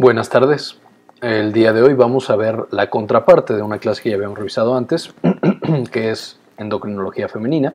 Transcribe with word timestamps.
Buenas 0.00 0.28
tardes. 0.28 0.78
El 1.22 1.52
día 1.52 1.72
de 1.72 1.82
hoy 1.82 1.92
vamos 1.92 2.30
a 2.30 2.36
ver 2.36 2.66
la 2.70 2.88
contraparte 2.88 3.54
de 3.54 3.62
una 3.62 3.78
clase 3.78 4.00
que 4.00 4.10
ya 4.10 4.14
habíamos 4.14 4.38
revisado 4.38 4.76
antes, 4.76 5.12
que 5.90 6.12
es 6.12 6.38
endocrinología 6.56 7.28
femenina. 7.28 7.74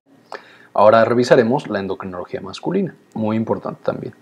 Ahora 0.74 1.04
revisaremos 1.04 1.67
la 1.67 1.81
endocrinología 1.81 2.40
masculina, 2.40 2.96
muy 3.13 3.36
importante 3.36 3.81
también. 3.83 4.13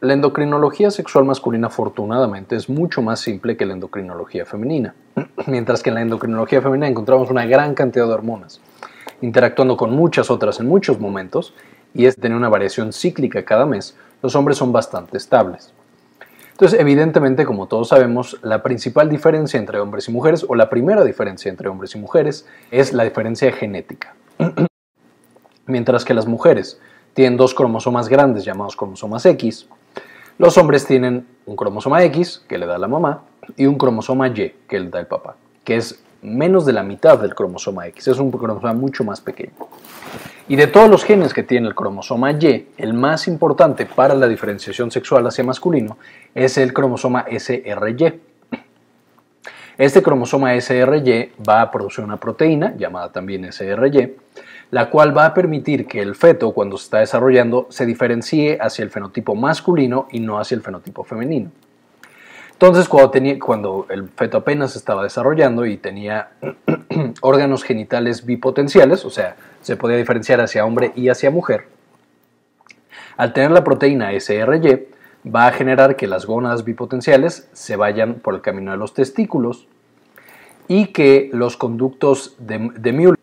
La 0.00 0.14
endocrinología 0.14 0.90
sexual 0.90 1.26
masculina 1.26 1.66
afortunadamente 1.66 2.56
es 2.56 2.70
mucho 2.70 3.02
más 3.02 3.20
simple 3.20 3.58
que 3.58 3.66
la 3.66 3.74
endocrinología 3.74 4.46
femenina, 4.46 4.94
mientras 5.46 5.82
que 5.82 5.90
en 5.90 5.96
la 5.96 6.00
endocrinología 6.00 6.62
femenina 6.62 6.88
encontramos 6.88 7.28
una 7.28 7.44
gran 7.44 7.74
cantidad 7.74 8.06
de 8.06 8.14
hormonas, 8.14 8.62
interactuando 9.20 9.76
con 9.76 9.94
muchas 9.94 10.30
otras 10.30 10.58
en 10.58 10.68
muchos 10.68 10.98
momentos, 10.98 11.52
y 11.92 12.06
es 12.06 12.16
tener 12.16 12.38
una 12.38 12.48
variación 12.48 12.94
cíclica 12.94 13.44
cada 13.44 13.66
mes, 13.66 13.94
los 14.22 14.34
hombres 14.34 14.56
son 14.56 14.72
bastante 14.72 15.18
estables. 15.18 15.74
Entonces, 16.52 16.78
evidentemente, 16.78 17.44
como 17.44 17.66
todos 17.66 17.88
sabemos, 17.88 18.38
la 18.42 18.62
principal 18.62 19.08
diferencia 19.08 19.58
entre 19.58 19.80
hombres 19.80 20.08
y 20.08 20.12
mujeres, 20.12 20.44
o 20.48 20.54
la 20.54 20.70
primera 20.70 21.04
diferencia 21.04 21.48
entre 21.48 21.68
hombres 21.68 21.94
y 21.94 21.98
mujeres, 21.98 22.46
es 22.70 22.92
la 22.92 23.04
diferencia 23.04 23.50
genética. 23.52 24.14
Mientras 25.66 26.04
que 26.04 26.14
las 26.14 26.26
mujeres 26.26 26.80
tienen 27.14 27.36
dos 27.36 27.54
cromosomas 27.54 28.08
grandes 28.08 28.44
llamados 28.44 28.76
cromosomas 28.76 29.24
X, 29.26 29.66
los 30.38 30.58
hombres 30.58 30.86
tienen 30.86 31.26
un 31.46 31.56
cromosoma 31.56 32.02
X 32.04 32.44
que 32.48 32.58
le 32.58 32.66
da 32.66 32.78
la 32.78 32.88
mamá 32.88 33.22
y 33.56 33.66
un 33.66 33.76
cromosoma 33.76 34.28
Y 34.28 34.54
que 34.68 34.80
le 34.80 34.90
da 34.90 35.00
el 35.00 35.06
papá, 35.06 35.36
que 35.64 35.76
es 35.76 36.02
menos 36.22 36.64
de 36.64 36.72
la 36.72 36.82
mitad 36.82 37.18
del 37.18 37.34
cromosoma 37.34 37.86
X, 37.88 38.08
es 38.08 38.18
un 38.18 38.30
cromosoma 38.30 38.72
mucho 38.72 39.04
más 39.04 39.20
pequeño. 39.20 39.52
Y 40.48 40.56
de 40.56 40.66
todos 40.66 40.88
los 40.88 41.04
genes 41.04 41.34
que 41.34 41.42
tiene 41.42 41.68
el 41.68 41.74
cromosoma 41.74 42.32
Y, 42.32 42.68
el 42.76 42.94
más 42.94 43.28
importante 43.28 43.86
para 43.86 44.14
la 44.14 44.28
diferenciación 44.28 44.90
sexual 44.90 45.26
hacia 45.26 45.44
masculino 45.44 45.98
es 46.34 46.58
el 46.58 46.72
cromosoma 46.72 47.26
SRY. 47.28 48.20
Este 49.78 50.02
cromosoma 50.02 50.60
SRY 50.60 51.32
va 51.48 51.62
a 51.62 51.70
producir 51.70 52.04
una 52.04 52.18
proteína, 52.18 52.74
llamada 52.76 53.10
también 53.10 53.50
SRY, 53.52 54.16
la 54.70 54.90
cual 54.90 55.16
va 55.16 55.26
a 55.26 55.34
permitir 55.34 55.86
que 55.86 56.00
el 56.00 56.14
feto, 56.14 56.52
cuando 56.52 56.76
se 56.76 56.84
está 56.84 56.98
desarrollando, 56.98 57.66
se 57.70 57.86
diferencie 57.86 58.58
hacia 58.60 58.82
el 58.82 58.90
fenotipo 58.90 59.34
masculino 59.34 60.08
y 60.10 60.20
no 60.20 60.38
hacia 60.38 60.54
el 60.54 60.62
fenotipo 60.62 61.04
femenino. 61.04 61.50
Entonces, 62.52 62.88
cuando, 62.88 63.10
tenía, 63.10 63.38
cuando 63.38 63.86
el 63.88 64.08
feto 64.08 64.38
apenas 64.38 64.76
estaba 64.76 65.02
desarrollando 65.02 65.66
y 65.66 65.76
tenía 65.76 66.30
órganos 67.20 67.64
genitales 67.64 68.24
bipotenciales, 68.24 69.04
o 69.04 69.10
sea, 69.10 69.36
se 69.62 69.76
podía 69.76 69.96
diferenciar 69.96 70.40
hacia 70.40 70.64
hombre 70.64 70.92
y 70.94 71.08
hacia 71.08 71.30
mujer, 71.30 71.66
al 73.16 73.32
tener 73.32 73.50
la 73.50 73.64
proteína 73.64 74.10
SRY, 74.18 74.88
va 75.24 75.46
a 75.46 75.52
generar 75.52 75.96
que 75.96 76.06
las 76.06 76.26
gónadas 76.26 76.64
bipotenciales 76.64 77.48
se 77.52 77.76
vayan 77.76 78.14
por 78.14 78.34
el 78.34 78.40
camino 78.40 78.72
de 78.72 78.76
los 78.76 78.94
testículos 78.94 79.66
y 80.68 80.86
que 80.86 81.30
los 81.32 81.56
conductos 81.56 82.34
de, 82.38 82.58
Müller, 82.58 83.18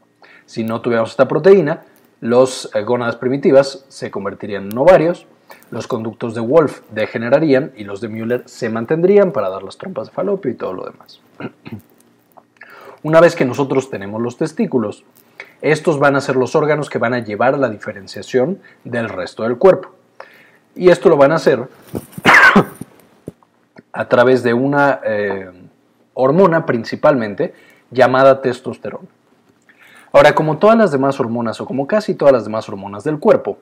si 0.45 0.63
no 0.63 0.81
tuviéramos 0.81 1.11
esta 1.11 1.27
proteína, 1.27 1.83
los 2.21 2.69
eh, 2.73 2.81
gónadas 2.83 3.15
primitivas 3.15 3.85
se 3.87 4.11
convertirían 4.11 4.65
en 4.71 4.77
ovarios 4.77 5.25
los 5.71 5.87
conductos 5.87 6.35
de 6.35 6.41
Wolf 6.41 6.81
degenerarían 6.91 7.71
y 7.75 7.83
los 7.83 8.01
de 8.01 8.07
Müller 8.07 8.43
se 8.45 8.69
mantendrían 8.69 9.31
para 9.31 9.49
dar 9.49 9.63
las 9.63 9.77
trompas 9.77 10.07
de 10.07 10.13
falopio 10.13 10.51
y 10.51 10.55
todo 10.55 10.73
lo 10.73 10.85
demás. 10.85 11.21
Una 13.03 13.21
vez 13.21 13.35
que 13.35 13.45
nosotros 13.45 13.89
tenemos 13.89 14.21
los 14.21 14.37
testículos, 14.37 15.05
estos 15.61 15.99
van 15.99 16.15
a 16.15 16.21
ser 16.21 16.35
los 16.35 16.55
órganos 16.55 16.89
que 16.89 16.97
van 16.97 17.13
a 17.13 17.19
llevar 17.19 17.53
a 17.53 17.57
la 17.57 17.69
diferenciación 17.69 18.59
del 18.83 19.09
resto 19.09 19.43
del 19.43 19.57
cuerpo. 19.57 19.89
Y 20.75 20.89
esto 20.89 21.09
lo 21.09 21.17
van 21.17 21.31
a 21.31 21.35
hacer 21.35 21.67
a 23.93 24.07
través 24.07 24.43
de 24.43 24.53
una 24.53 24.99
eh, 25.03 25.49
hormona 26.13 26.65
principalmente 26.65 27.53
llamada 27.91 28.41
testosterona. 28.41 29.07
Ahora, 30.11 30.33
como 30.33 30.57
todas 30.57 30.77
las 30.77 30.91
demás 30.91 31.19
hormonas 31.19 31.61
o 31.61 31.65
como 31.65 31.85
casi 31.87 32.15
todas 32.15 32.33
las 32.33 32.43
demás 32.43 32.67
hormonas 32.67 33.03
del 33.03 33.19
cuerpo, 33.19 33.59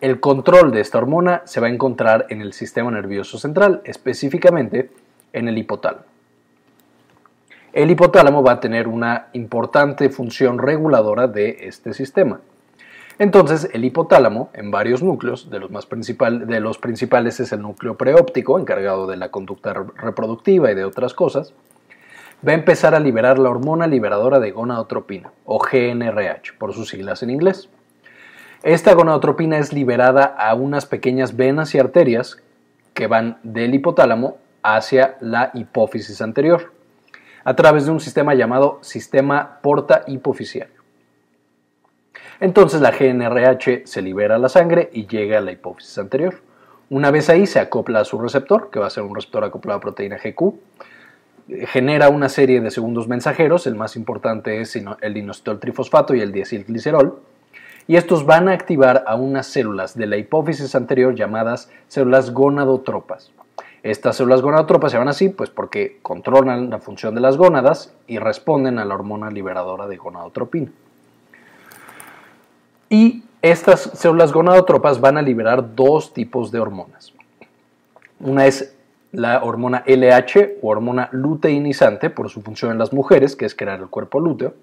el 0.00 0.20
control 0.20 0.72
de 0.72 0.80
esta 0.80 0.98
hormona 0.98 1.42
se 1.44 1.60
va 1.60 1.66
a 1.66 1.70
encontrar 1.70 2.26
en 2.30 2.40
el 2.40 2.52
sistema 2.52 2.90
nervioso 2.90 3.38
central, 3.38 3.82
específicamente 3.84 4.90
en 5.32 5.48
el 5.48 5.58
hipotálamo. 5.58 6.04
El 7.72 7.90
hipotálamo 7.90 8.42
va 8.42 8.52
a 8.52 8.60
tener 8.60 8.88
una 8.88 9.28
importante 9.32 10.08
función 10.08 10.58
reguladora 10.58 11.28
de 11.28 11.58
este 11.60 11.94
sistema. 11.94 12.40
Entonces, 13.18 13.68
el 13.74 13.84
hipotálamo, 13.84 14.50
en 14.54 14.70
varios 14.70 15.02
núcleos, 15.02 15.50
de 15.50 15.60
los, 15.60 15.70
más 15.70 15.86
de 15.86 16.60
los 16.60 16.78
principales 16.78 17.38
es 17.38 17.52
el 17.52 17.60
núcleo 17.60 17.96
preóptico, 17.96 18.58
encargado 18.58 19.06
de 19.06 19.18
la 19.18 19.30
conducta 19.30 19.74
reproductiva 19.74 20.72
y 20.72 20.74
de 20.74 20.84
otras 20.84 21.12
cosas, 21.12 21.52
va 22.46 22.52
a 22.52 22.54
empezar 22.54 22.94
a 22.94 23.00
liberar 23.00 23.38
la 23.38 23.50
hormona 23.50 23.86
liberadora 23.86 24.40
de 24.40 24.50
gonadotropina, 24.50 25.30
o 25.44 25.58
GNRH, 25.58 26.56
por 26.58 26.72
sus 26.72 26.88
siglas 26.88 27.22
en 27.22 27.30
inglés. 27.30 27.68
Esta 28.62 28.92
gonadotropina 28.92 29.56
es 29.56 29.72
liberada 29.72 30.22
a 30.24 30.54
unas 30.54 30.84
pequeñas 30.84 31.34
venas 31.34 31.74
y 31.74 31.78
arterias 31.78 32.42
que 32.92 33.06
van 33.06 33.38
del 33.42 33.74
hipotálamo 33.74 34.36
hacia 34.62 35.16
la 35.20 35.50
hipófisis 35.54 36.20
anterior, 36.20 36.70
a 37.42 37.56
través 37.56 37.86
de 37.86 37.92
un 37.92 38.00
sistema 38.00 38.34
llamado 38.34 38.78
sistema 38.82 39.60
porta 39.62 40.02
hipofisiario. 40.06 40.82
Entonces 42.38 42.82
la 42.82 42.90
GNRH 42.90 43.86
se 43.86 44.02
libera 44.02 44.34
a 44.34 44.38
la 44.38 44.50
sangre 44.50 44.90
y 44.92 45.06
llega 45.06 45.38
a 45.38 45.40
la 45.40 45.52
hipófisis 45.52 45.96
anterior. 45.96 46.42
Una 46.90 47.10
vez 47.10 47.30
ahí 47.30 47.46
se 47.46 47.60
acopla 47.60 48.00
a 48.00 48.04
su 48.04 48.20
receptor, 48.20 48.68
que 48.70 48.78
va 48.78 48.88
a 48.88 48.90
ser 48.90 49.04
un 49.04 49.14
receptor 49.14 49.42
acoplado 49.42 49.78
a 49.78 49.80
proteína 49.80 50.18
GQ, 50.18 50.54
genera 51.66 52.10
una 52.10 52.28
serie 52.28 52.60
de 52.60 52.70
segundos 52.70 53.08
mensajeros, 53.08 53.66
el 53.66 53.74
más 53.74 53.96
importante 53.96 54.60
es 54.60 54.76
el 54.76 55.16
inositol 55.16 55.60
trifosfato 55.60 56.14
y 56.14 56.20
el 56.20 56.30
diacilglicerol, 56.30 57.22
y 57.90 57.96
estos 57.96 58.24
van 58.24 58.48
a 58.48 58.52
activar 58.52 59.02
a 59.08 59.16
unas 59.16 59.48
células 59.48 59.98
de 59.98 60.06
la 60.06 60.16
hipófisis 60.16 60.76
anterior 60.76 61.16
llamadas 61.16 61.68
células 61.88 62.32
gonadotropas. 62.32 63.32
Estas 63.82 64.14
células 64.14 64.42
gonadotropas 64.42 64.92
se 64.92 64.96
llaman 64.96 65.08
así 65.08 65.28
pues 65.28 65.50
porque 65.50 65.98
controlan 66.00 66.70
la 66.70 66.78
función 66.78 67.16
de 67.16 67.20
las 67.20 67.36
gónadas 67.36 67.92
y 68.06 68.20
responden 68.20 68.78
a 68.78 68.84
la 68.84 68.94
hormona 68.94 69.28
liberadora 69.32 69.88
de 69.88 69.96
gonadotropina. 69.96 70.70
Y 72.88 73.24
estas 73.42 73.80
células 73.80 74.32
gonadotropas 74.32 75.00
van 75.00 75.18
a 75.18 75.22
liberar 75.22 75.74
dos 75.74 76.14
tipos 76.14 76.52
de 76.52 76.60
hormonas. 76.60 77.12
Una 78.20 78.46
es 78.46 78.72
la 79.10 79.42
hormona 79.42 79.82
LH 79.84 80.58
o 80.62 80.68
hormona 80.68 81.08
luteinizante 81.10 82.08
por 82.08 82.30
su 82.30 82.40
función 82.42 82.70
en 82.70 82.78
las 82.78 82.92
mujeres, 82.92 83.34
que 83.34 83.46
es 83.46 83.56
crear 83.56 83.80
el 83.80 83.88
cuerpo 83.88 84.20
lúteo, 84.20 84.54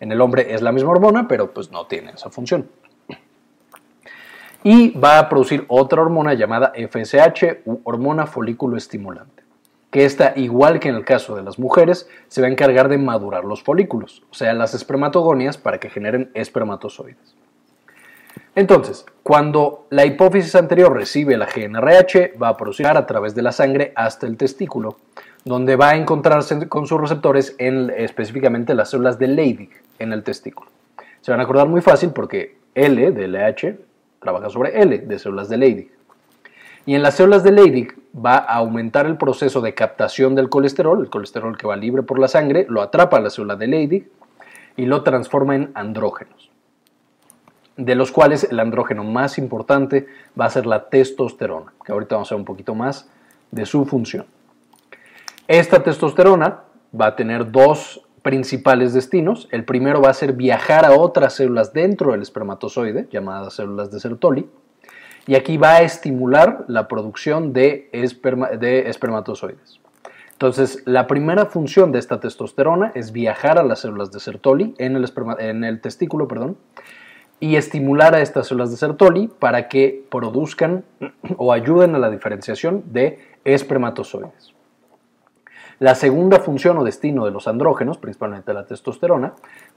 en 0.00 0.12
el 0.12 0.20
hombre 0.20 0.54
es 0.54 0.62
la 0.62 0.72
misma 0.72 0.90
hormona, 0.90 1.28
pero 1.28 1.52
pues 1.52 1.70
no 1.70 1.86
tiene 1.86 2.12
esa 2.12 2.30
función. 2.30 2.68
Y 4.62 4.90
va 4.98 5.18
a 5.18 5.28
producir 5.28 5.64
otra 5.68 6.02
hormona 6.02 6.34
llamada 6.34 6.72
FSH, 6.74 7.62
hormona 7.84 8.26
folículo 8.26 8.76
estimulante, 8.76 9.44
que 9.90 10.04
esta, 10.04 10.32
igual 10.36 10.80
que 10.80 10.88
en 10.88 10.96
el 10.96 11.04
caso 11.04 11.36
de 11.36 11.42
las 11.42 11.58
mujeres, 11.58 12.08
se 12.28 12.40
va 12.40 12.48
a 12.48 12.50
encargar 12.50 12.88
de 12.88 12.98
madurar 12.98 13.44
los 13.44 13.62
folículos, 13.62 14.24
o 14.30 14.34
sea, 14.34 14.54
las 14.54 14.74
espermatogonias 14.74 15.56
para 15.56 15.78
que 15.78 15.88
generen 15.88 16.30
espermatozoides. 16.34 17.36
Entonces, 18.56 19.04
cuando 19.22 19.86
la 19.90 20.06
hipófisis 20.06 20.54
anterior 20.54 20.92
recibe 20.92 21.36
la 21.36 21.46
GNRH, 21.46 22.38
va 22.42 22.48
a 22.48 22.56
producir 22.56 22.86
a 22.86 23.06
través 23.06 23.34
de 23.34 23.42
la 23.42 23.52
sangre 23.52 23.92
hasta 23.94 24.26
el 24.26 24.38
testículo, 24.38 24.96
donde 25.46 25.76
va 25.76 25.90
a 25.90 25.96
encontrarse 25.96 26.68
con 26.68 26.88
sus 26.88 27.00
receptores 27.00 27.54
en 27.58 27.90
específicamente 27.96 28.74
las 28.74 28.90
células 28.90 29.16
de 29.20 29.28
Leydig 29.28 29.70
en 30.00 30.12
el 30.12 30.24
testículo. 30.24 30.68
Se 31.20 31.30
van 31.30 31.38
a 31.38 31.44
acordar 31.44 31.68
muy 31.68 31.80
fácil 31.80 32.10
porque 32.10 32.58
L 32.74 33.12
de 33.12 33.28
LH 33.28 33.78
trabaja 34.18 34.50
sobre 34.50 34.82
L 34.82 34.98
de 34.98 35.18
células 35.20 35.48
de 35.48 35.56
Leydig. 35.56 35.92
Y 36.84 36.96
en 36.96 37.02
las 37.02 37.14
células 37.14 37.44
de 37.44 37.52
Leydig 37.52 37.96
va 38.12 38.38
a 38.38 38.56
aumentar 38.56 39.06
el 39.06 39.18
proceso 39.18 39.60
de 39.60 39.72
captación 39.72 40.34
del 40.34 40.48
colesterol, 40.48 41.00
el 41.00 41.10
colesterol 41.10 41.56
que 41.56 41.68
va 41.68 41.76
libre 41.76 42.02
por 42.02 42.18
la 42.18 42.26
sangre, 42.26 42.66
lo 42.68 42.82
atrapa 42.82 43.18
a 43.18 43.20
la 43.20 43.30
célula 43.30 43.54
de 43.54 43.68
Leydig 43.68 44.10
y 44.76 44.86
lo 44.86 45.04
transforma 45.04 45.54
en 45.54 45.70
andrógenos, 45.74 46.50
de 47.76 47.94
los 47.94 48.10
cuales 48.10 48.48
el 48.50 48.58
andrógeno 48.58 49.04
más 49.04 49.38
importante 49.38 50.08
va 50.38 50.46
a 50.46 50.50
ser 50.50 50.66
la 50.66 50.88
testosterona, 50.88 51.72
que 51.84 51.92
ahorita 51.92 52.16
vamos 52.16 52.32
a 52.32 52.34
ver 52.34 52.40
un 52.40 52.46
poquito 52.46 52.74
más 52.74 53.08
de 53.52 53.64
su 53.64 53.84
función. 53.84 54.26
Esta 55.48 55.84
testosterona 55.84 56.64
va 56.98 57.06
a 57.06 57.16
tener 57.16 57.52
dos 57.52 58.02
principales 58.22 58.92
destinos. 58.92 59.48
El 59.52 59.64
primero 59.64 60.02
va 60.02 60.10
a 60.10 60.14
ser 60.14 60.32
viajar 60.32 60.84
a 60.84 60.92
otras 60.92 61.34
células 61.34 61.72
dentro 61.72 62.10
del 62.10 62.22
espermatozoide, 62.22 63.06
llamadas 63.12 63.54
células 63.54 63.92
de 63.92 64.00
Sertoli, 64.00 64.48
y 65.28 65.36
aquí 65.36 65.56
va 65.56 65.76
a 65.76 65.82
estimular 65.82 66.64
la 66.66 66.88
producción 66.88 67.52
de, 67.52 67.88
espermatozoides. 67.92 69.78
Entonces, 70.32 70.82
la 70.84 71.06
primera 71.06 71.46
función 71.46 71.92
de 71.92 72.00
esta 72.00 72.18
testosterona 72.18 72.90
es 72.96 73.12
viajar 73.12 73.56
a 73.58 73.62
las 73.62 73.78
células 73.78 74.10
de 74.10 74.18
Sertoli 74.18 74.74
en 74.78 74.96
el, 74.96 75.08
en 75.38 75.62
el 75.62 75.80
testículo, 75.80 76.26
perdón, 76.26 76.56
y 77.38 77.54
estimular 77.54 78.16
a 78.16 78.20
estas 78.20 78.48
células 78.48 78.72
de 78.72 78.78
Sertoli 78.78 79.28
para 79.28 79.68
que 79.68 80.04
produzcan 80.10 80.84
o 81.36 81.52
ayuden 81.52 81.94
a 81.94 82.00
la 82.00 82.10
diferenciación 82.10 82.82
de 82.92 83.20
espermatozoides. 83.44 84.55
La 85.78 85.94
segunda 85.94 86.40
función 86.40 86.78
o 86.78 86.84
destino 86.84 87.26
de 87.26 87.30
los 87.30 87.46
andrógenos, 87.48 87.98
principalmente 87.98 88.54
la 88.54 88.64
testosterona, 88.64 89.34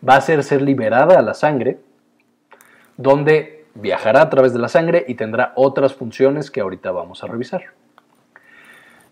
va 0.08 0.16
a 0.16 0.22
ser 0.22 0.44
ser 0.44 0.62
liberada 0.62 1.20
a 1.20 1.22
la 1.22 1.34
sangre, 1.34 1.80
donde 2.96 3.66
viajará 3.76 4.22
a 4.22 4.30
través 4.30 4.54
de 4.54 4.60
la 4.60 4.70
sangre 4.70 5.04
y 5.08 5.16
tendrá 5.16 5.52
otras 5.56 5.94
funciones 5.94 6.52
que 6.52 6.62
ahorita 6.62 6.92
vamos 6.92 7.24
a 7.24 7.28
revisar. 7.28 7.64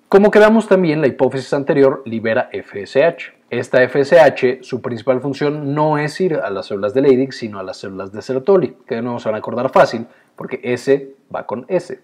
Como 0.07 0.31
quedamos 0.31 0.69
también, 0.69 1.01
la 1.01 1.07
hipófisis 1.07 1.53
anterior 1.53 2.03
libera 2.05 2.49
FSH. 2.53 3.35
Esta 3.49 3.85
FSH, 3.85 4.63
su 4.63 4.81
principal 4.81 5.19
función 5.19 5.73
no 5.73 5.97
es 5.97 6.21
ir 6.21 6.35
a 6.35 6.49
las 6.49 6.67
células 6.67 6.93
de 6.93 7.01
Leydig, 7.01 7.33
sino 7.33 7.59
a 7.59 7.63
las 7.63 7.77
células 7.77 8.13
de 8.13 8.21
Sertoli, 8.21 8.77
que 8.87 9.01
no 9.01 9.19
se 9.19 9.27
van 9.27 9.35
a 9.35 9.39
acordar 9.39 9.69
fácil, 9.69 10.07
porque 10.37 10.61
S 10.63 11.13
va 11.33 11.45
con 11.45 11.65
S. 11.67 11.99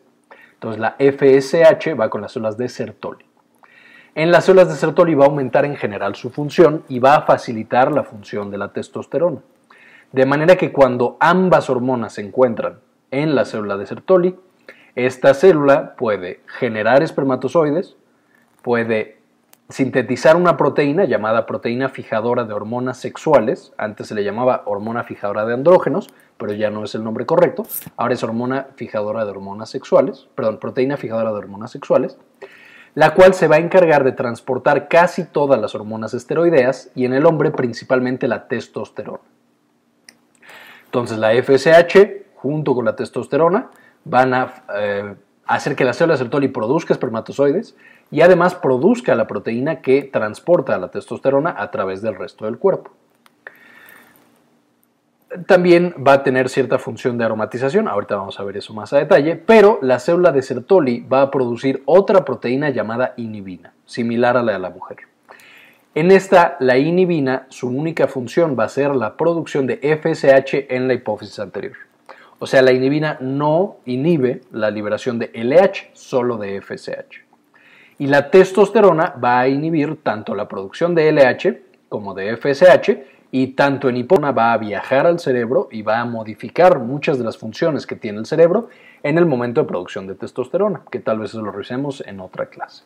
Entonces 0.56 0.82
la 0.82 0.98
FSH 1.00 1.98
va 1.98 2.10
con 2.10 2.22
las 2.22 2.34
células 2.34 2.58
de 2.58 2.68
Sertoli. 2.68 3.26
En 4.15 4.31
las 4.31 4.45
células 4.45 4.69
de 4.69 4.75
Sertoli 4.75 5.15
va 5.15 5.25
a 5.25 5.27
aumentar 5.27 5.65
en 5.65 5.75
general 5.75 6.13
su 6.13 6.30
función 6.30 6.83
y 6.88 7.00
va 7.00 7.15
a 7.15 7.21
facilitar 7.24 7.92
la 7.92 8.04
función 8.04 8.51
de 8.51 8.60
la 8.60 8.71
testosterona. 8.71 9.39
De 10.12 10.27
manera 10.27 10.56
que 10.56 10.71
cuando 10.71 11.18
ambas 11.19 11.68
hormonas 11.71 12.13
se 12.13 12.21
encuentran 12.21 12.80
en 13.10 13.33
la 13.33 13.44
célula 13.45 13.75
de 13.75 13.88
Sertoli, 13.88 14.36
esta 14.94 15.33
célula 15.33 15.95
puede 15.95 16.42
generar 16.45 17.01
espermatozoides, 17.01 17.95
puede 18.62 19.18
sintetizar 19.69 20.36
una 20.36 20.57
proteína 20.57 21.06
llamada 21.06 21.48
proteína 21.48 21.89
fijadora 21.89 22.44
de 22.44 22.54
hormonas 22.54 23.00
sexuales, 23.00 23.74
antes 23.80 24.10
se 24.10 24.13
le 24.13 24.24
llamaba 24.24 24.62
hormona 24.65 25.04
fijadora 25.04 25.44
de 25.45 25.56
andrógenos, 25.56 26.13
pero 26.38 26.54
ya 26.54 26.69
no 26.69 26.83
es 26.83 26.94
el 26.94 27.04
nombre 27.04 27.25
correcto, 27.25 27.65
ahora 27.98 28.13
es 28.13 28.24
hormona 28.24 28.68
fijadora 28.75 29.25
de 29.25 29.31
hormonas 29.31 29.71
sexuales, 29.71 30.27
perdón, 30.36 30.60
proteína 30.60 30.98
fijadora 30.98 31.31
de 31.31 31.38
hormonas 31.38 31.71
sexuales, 31.71 32.19
la 32.95 33.13
cual 33.13 33.34
se 33.34 33.48
va 33.48 33.56
a 33.56 33.60
encargar 33.60 34.04
de 34.04 34.12
transportar 34.12 34.88
casi 34.88 35.25
todas 35.25 35.60
las 35.60 35.74
hormonas 35.75 36.13
esteroideas 36.13 36.92
y 36.95 37.06
en 37.06 37.13
el 37.13 37.25
hombre 37.25 37.51
principalmente 37.51 38.28
la 38.28 38.48
testosterona. 38.48 39.19
Entonces 40.86 41.18
la 41.18 41.31
FSH 41.34 42.36
junto 42.36 42.75
con 42.75 42.86
la 42.86 42.95
testosterona 42.95 43.72
van 44.06 44.34
a 44.34 44.54
eh, 44.75 45.16
hacer 45.45 45.75
que 45.75 45.86
la 45.86 45.94
célula 45.94 46.18
Sertoli 46.18 46.50
produzca 46.50 46.94
espermatozoides 46.94 47.75
y 48.12 48.22
además 48.22 48.54
produzca 48.54 49.16
la 49.16 49.25
proteína 49.25 49.81
que 49.81 50.04
transporta 50.04 50.78
la 50.78 50.92
testosterona 50.92 51.56
a 51.57 51.72
través 51.72 52.01
del 52.01 52.16
resto 52.16 52.46
del 52.46 52.60
cuerpo. 52.60 52.92
También 55.48 55.96
va 56.06 56.14
a 56.14 56.24
tener 56.24 56.50
cierta 56.50 56.78
función 56.78 57.18
de 57.18 57.26
aromatización, 57.26 57.88
ahorita 57.88 58.16
vamos 58.16 58.40
a 58.40 58.44
ver 58.44 58.58
eso 58.58 58.74
más 58.74 58.94
a 58.94 59.00
detalle, 59.00 59.36
pero 59.36 59.80
la 59.82 60.00
célula 60.00 60.32
de 60.32 60.42
Sertoli 60.42 61.00
va 61.02 61.22
a 61.22 61.32
producir 61.32 61.82
otra 61.86 62.24
proteína 62.24 62.70
llamada 62.70 63.14
inhibina, 63.18 63.74
similar 63.86 64.38
a 64.38 64.44
la 64.44 64.54
de 64.54 64.60
la 64.60 64.70
mujer. 64.70 64.98
En 65.96 66.12
esta, 66.12 66.58
la 66.60 66.78
inhibina, 66.78 67.46
su 67.50 67.68
única 67.68 68.08
función 68.08 68.56
va 68.58 68.64
a 68.64 68.70
ser 68.70 68.96
la 68.96 69.16
producción 69.16 69.68
de 69.68 69.78
FSH 69.78 70.74
en 70.74 70.88
la 70.88 70.96
hipófisis 70.96 71.40
anterior. 71.40 71.78
O 72.40 72.48
sea, 72.48 72.62
la 72.62 72.72
inhibina 72.72 73.18
no 73.22 73.78
inhibe 73.86 74.42
la 74.52 74.70
liberación 74.70 75.20
de 75.20 75.32
LH, 75.34 75.92
solo 75.94 76.38
de 76.38 76.62
FSH. 76.62 77.24
Y 78.00 78.08
la 78.08 78.30
testosterona 78.32 79.16
va 79.24 79.40
a 79.40 79.48
inhibir 79.48 80.02
tanto 80.04 80.36
la 80.36 80.48
producción 80.48 80.96
de 80.96 81.12
LH 81.12 81.62
como 81.90 82.16
de 82.16 82.36
FSH 82.36 83.12
y 83.36 83.48
tanto 83.56 83.90
en 83.90 83.98
hipona 83.98 84.32
va 84.32 84.54
a 84.54 84.58
viajar 84.60 85.08
al 85.08 85.18
cerebro 85.18 85.68
y 85.72 85.82
va 85.82 86.00
a 86.00 86.06
modificar 86.06 86.78
muchas 86.78 87.18
de 87.18 87.24
las 87.24 87.36
funciones 87.36 87.88
que 87.88 87.96
tiene 87.96 88.20
el 88.20 88.28
cerebro 88.28 88.70
en 89.02 89.18
el 89.18 89.26
momento 89.26 89.60
de 89.60 89.68
producción 89.68 90.06
de 90.06 90.14
testosterona, 90.14 90.84
que 90.92 91.00
tal 91.00 91.18
vez 91.18 91.34
lo 91.34 91.52
revisemos 91.52 92.04
en 92.06 92.20
otra 92.20 92.46
clase. 92.46 92.84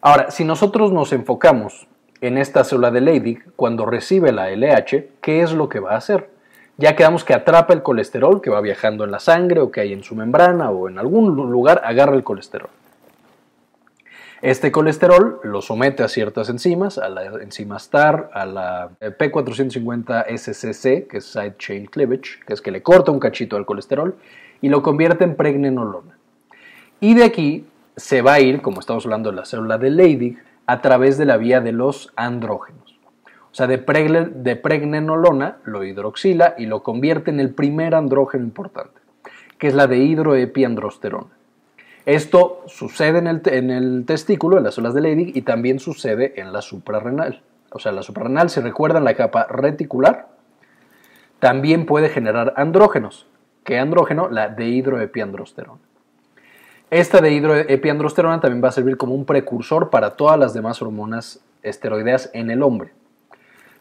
Ahora, 0.00 0.32
si 0.32 0.44
nosotros 0.44 0.90
nos 0.90 1.12
enfocamos 1.12 1.86
en 2.20 2.36
esta 2.36 2.64
célula 2.64 2.90
de 2.90 3.00
Leydig, 3.00 3.52
cuando 3.54 3.86
recibe 3.86 4.32
la 4.32 4.50
LH, 4.50 5.10
¿qué 5.20 5.42
es 5.42 5.52
lo 5.52 5.68
que 5.68 5.78
va 5.78 5.92
a 5.92 5.98
hacer? 5.98 6.30
Ya 6.78 6.96
quedamos 6.96 7.22
que 7.22 7.34
atrapa 7.34 7.74
el 7.74 7.84
colesterol 7.84 8.42
que 8.42 8.50
va 8.50 8.60
viajando 8.60 9.04
en 9.04 9.12
la 9.12 9.20
sangre 9.20 9.60
o 9.60 9.70
que 9.70 9.82
hay 9.82 9.92
en 9.92 10.02
su 10.02 10.16
membrana 10.16 10.70
o 10.70 10.88
en 10.88 10.98
algún 10.98 11.36
lugar 11.36 11.80
agarra 11.84 12.16
el 12.16 12.24
colesterol. 12.24 12.70
Este 14.40 14.70
colesterol 14.70 15.40
lo 15.42 15.60
somete 15.60 16.04
a 16.04 16.08
ciertas 16.08 16.48
enzimas, 16.48 16.98
a 16.98 17.08
la 17.08 17.24
enzima 17.42 17.80
STAR, 17.80 18.30
a 18.32 18.46
la 18.46 18.90
P450-SCC, 19.00 21.08
que 21.08 21.16
es 21.16 21.24
Side 21.24 21.56
Chain 21.58 21.86
Cleavage, 21.86 22.38
que 22.46 22.52
es 22.52 22.62
que 22.62 22.70
le 22.70 22.80
corta 22.80 23.10
un 23.10 23.18
cachito 23.18 23.56
al 23.56 23.66
colesterol, 23.66 24.16
y 24.60 24.68
lo 24.68 24.80
convierte 24.82 25.24
en 25.24 25.34
pregnenolona. 25.34 26.16
Y 27.00 27.14
de 27.14 27.24
aquí 27.24 27.66
se 27.96 28.22
va 28.22 28.34
a 28.34 28.40
ir, 28.40 28.62
como 28.62 28.78
estamos 28.78 29.04
hablando 29.06 29.30
de 29.30 29.36
la 29.36 29.44
célula 29.44 29.76
de 29.76 29.90
Leydig, 29.90 30.38
a 30.66 30.82
través 30.82 31.18
de 31.18 31.24
la 31.24 31.36
vía 31.36 31.60
de 31.60 31.72
los 31.72 32.12
andrógenos. 32.14 32.96
O 33.50 33.54
sea, 33.54 33.66
de, 33.66 33.76
de 33.76 34.54
pregnenolona 34.54 35.56
lo 35.64 35.82
hidroxila 35.82 36.54
y 36.56 36.66
lo 36.66 36.84
convierte 36.84 37.32
en 37.32 37.40
el 37.40 37.54
primer 37.54 37.96
andrógeno 37.96 38.44
importante, 38.44 39.00
que 39.58 39.66
es 39.66 39.74
la 39.74 39.88
de 39.88 39.98
hidroepiandrosterona. 39.98 41.37
Esto 42.08 42.62
sucede 42.68 43.18
en 43.18 43.70
el, 43.70 44.06
testículo, 44.06 44.56
en 44.56 44.64
las 44.64 44.76
células 44.76 44.94
de 44.94 45.02
Leydig, 45.02 45.36
y 45.36 45.42
también 45.42 45.78
sucede 45.78 46.40
en 46.40 46.54
la 46.54 46.62
suprarrenal. 46.62 47.42
O 47.70 47.78
sea, 47.78 47.92
la 47.92 48.02
suprarrenal, 48.02 48.48
si 48.48 48.60
recuerdan 48.60 49.04
la 49.04 49.12
capa 49.12 49.46
reticular, 49.50 50.28
también 51.38 51.84
puede 51.84 52.08
generar 52.08 52.54
andrógenos. 52.56 53.26
¿Qué 53.62 53.78
andrógeno? 53.78 54.30
La 54.30 54.48
dehidroepiandrosterona. 54.48 55.80
Esta 56.90 57.20
dehidroepiandrosterona 57.20 58.40
también 58.40 58.64
va 58.64 58.68
a 58.68 58.72
servir 58.72 58.96
como 58.96 59.14
un 59.14 59.26
precursor 59.26 59.90
para 59.90 60.16
todas 60.16 60.38
las 60.38 60.54
demás 60.54 60.80
hormonas 60.80 61.40
esteroideas 61.62 62.30
en 62.32 62.50
el 62.50 62.62
hombre. 62.62 62.92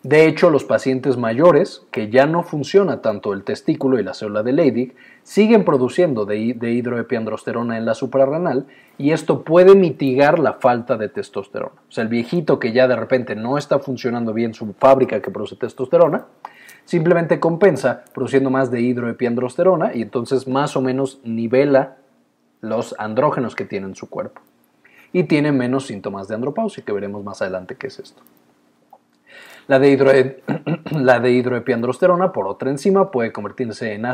De 0.07 0.25
hecho, 0.25 0.50
los 0.50 0.63
pacientes 0.63 1.18
mayores, 1.18 1.86
que 1.92 2.09
ya 2.09 2.27
no 2.27 2.42
funciona 2.42 3.01
tanto 3.01 3.33
el 3.33 3.44
testículo 3.44 4.00
y 4.00 4.04
la 4.04 4.13
célula 4.13 4.42
de 4.42 4.54
Leydig, 4.54 4.95
siguen 5.24 5.65
produciendo 5.65 6.25
de, 6.25 6.38
hidroepiandrosterona 6.38 7.77
en 7.77 7.83
la 7.83 7.94
suprarrenal 7.94 8.68
y 8.98 9.12
esto 9.12 9.44
puede 9.44 9.75
mitigar 9.75 10.39
la 10.39 10.54
falta 10.54 10.95
de 10.95 11.09
testosterona. 11.09 11.81
O 11.89 11.92
sea, 11.92 12.04
el 12.04 12.07
viejito 12.07 12.57
que 12.57 12.71
ya 12.71 12.88
de 12.88 12.95
repente 12.95 13.36
no 13.36 13.57
está 13.57 13.80
funcionando 13.80 14.31
bien 14.31 14.54
su 14.54 14.74
fábrica 14.80 15.21
que 15.21 15.30
produce 15.30 15.57
testosterona, 15.57 16.27
simplemente 16.86 17.42
compensa 17.42 18.06
produciendo 18.13 18.50
más 18.50 18.71
de 18.71 18.80
hidroepiandrosterona 18.80 19.93
y 19.93 20.03
entonces 20.03 20.48
más 20.48 20.77
o 20.77 20.82
menos 20.82 21.20
nivela 21.25 21.98
los 22.62 22.96
andrógenos 22.98 23.58
que 23.58 23.65
tiene 23.65 23.88
en 23.88 23.96
su 23.96 24.10
cuerpo. 24.10 24.39
Y 25.12 25.24
tiene 25.24 25.51
menos 25.51 25.86
síntomas 25.88 26.29
de 26.29 26.36
andropausia, 26.36 26.86
que 26.86 26.93
veremos 26.93 27.25
más 27.25 27.41
adelante 27.41 27.75
qué 27.75 27.88
es 27.88 28.00
esto. 28.00 28.24
La, 29.67 29.79
de 31.19 31.31
hidroepiandrosterona 31.31 32.31
por 32.31 32.47
otra 32.47 32.69
enzima 32.69 33.12
puede 33.12 33.31
convertirse 33.31 33.93
en, 33.93 34.05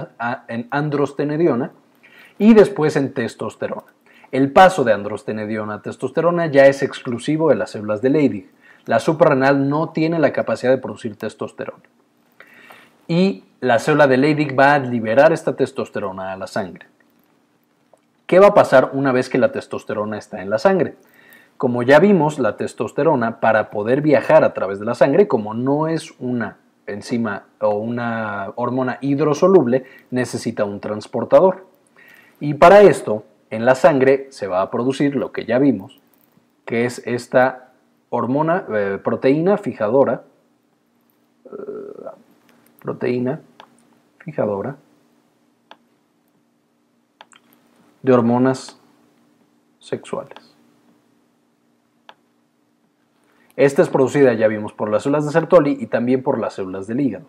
en 0.48 0.68
androstenediona 0.72 1.72
y 2.40 2.54
después 2.54 2.96
en 2.96 3.14
testosterona. 3.14 3.94
El 4.32 4.52
paso 4.52 4.84
de 4.84 4.94
androstenediona 4.94 5.76
a 5.76 5.82
testosterona 5.82 6.48
ya 6.48 6.66
es 6.66 6.82
exclusivo 6.82 7.50
de 7.50 7.56
las 7.56 7.72
células 7.72 8.02
de 8.02 8.10
Leydig. 8.10 8.50
La 8.86 9.00
suprarrenal 9.00 9.70
no 9.70 9.90
tiene 9.90 10.18
la 10.18 10.34
capacidad 10.34 10.72
de 10.72 10.80
producir 10.80 11.16
testosterona. 11.16 11.84
Y 13.08 13.44
la 13.60 13.80
célula 13.80 14.08
de 14.08 14.18
Leydig 14.18 14.60
va 14.60 14.74
a 14.74 14.80
liberar 14.80 15.32
esta 15.34 15.56
testosterona 15.56 16.34
a 16.34 16.38
la 16.38 16.48
sangre. 16.48 16.88
¿Qué 18.26 18.40
va 18.40 18.48
a 18.48 18.54
pasar 18.54 18.90
una 18.94 19.12
vez 19.12 19.30
que 19.30 19.38
la 19.38 19.52
testosterona 19.52 20.18
está 20.18 20.42
en 20.42 20.50
la 20.50 20.58
sangre? 20.58 20.96
Como 21.58 21.84
ya 21.84 22.00
vimos, 22.00 22.40
la 22.40 22.58
testosterona 22.58 23.40
para 23.40 23.70
poder 23.70 24.02
viajar 24.02 24.44
a 24.44 24.54
través 24.54 24.80
de 24.80 24.86
la 24.86 24.96
sangre, 24.96 25.28
como 25.28 25.54
no 25.54 25.88
es 25.88 26.14
una 26.20 26.58
enzima 26.88 27.46
o 27.62 27.76
una 27.76 28.52
hormona 28.56 28.98
hidrosoluble, 29.02 29.86
necesita 30.12 30.66
un 30.66 30.80
transportador. 30.80 31.66
Y 32.40 32.56
para 32.56 32.82
esto, 32.82 33.24
en 33.50 33.66
la 33.66 33.76
sangre 33.76 34.28
se 34.32 34.48
va 34.48 34.62
a 34.62 34.72
producir 34.72 35.16
lo 35.16 35.32
que 35.32 35.46
ya 35.46 35.60
vimos, 35.60 36.02
que 36.66 36.86
es 36.86 37.02
esta 37.06 37.72
hormona, 38.10 38.66
eh, 38.74 39.00
proteína 39.04 39.58
fijadora, 39.58 40.24
eh, 41.46 41.50
proteína 42.80 43.42
fijadora 44.20 44.76
de 48.02 48.14
hormonas 48.14 48.78
sexuales. 49.80 50.53
Esta 53.56 53.82
es 53.82 53.90
producida, 53.90 54.34
ya 54.34 54.48
vimos, 54.48 54.74
por 54.74 54.90
las 54.90 55.04
células 55.04 55.26
de 55.26 55.32
Sertoli 55.32 55.78
y 55.80 55.88
también 55.88 56.24
por 56.24 56.40
las 56.40 56.56
células 56.56 56.88
del 56.88 57.02
hígado. 57.02 57.26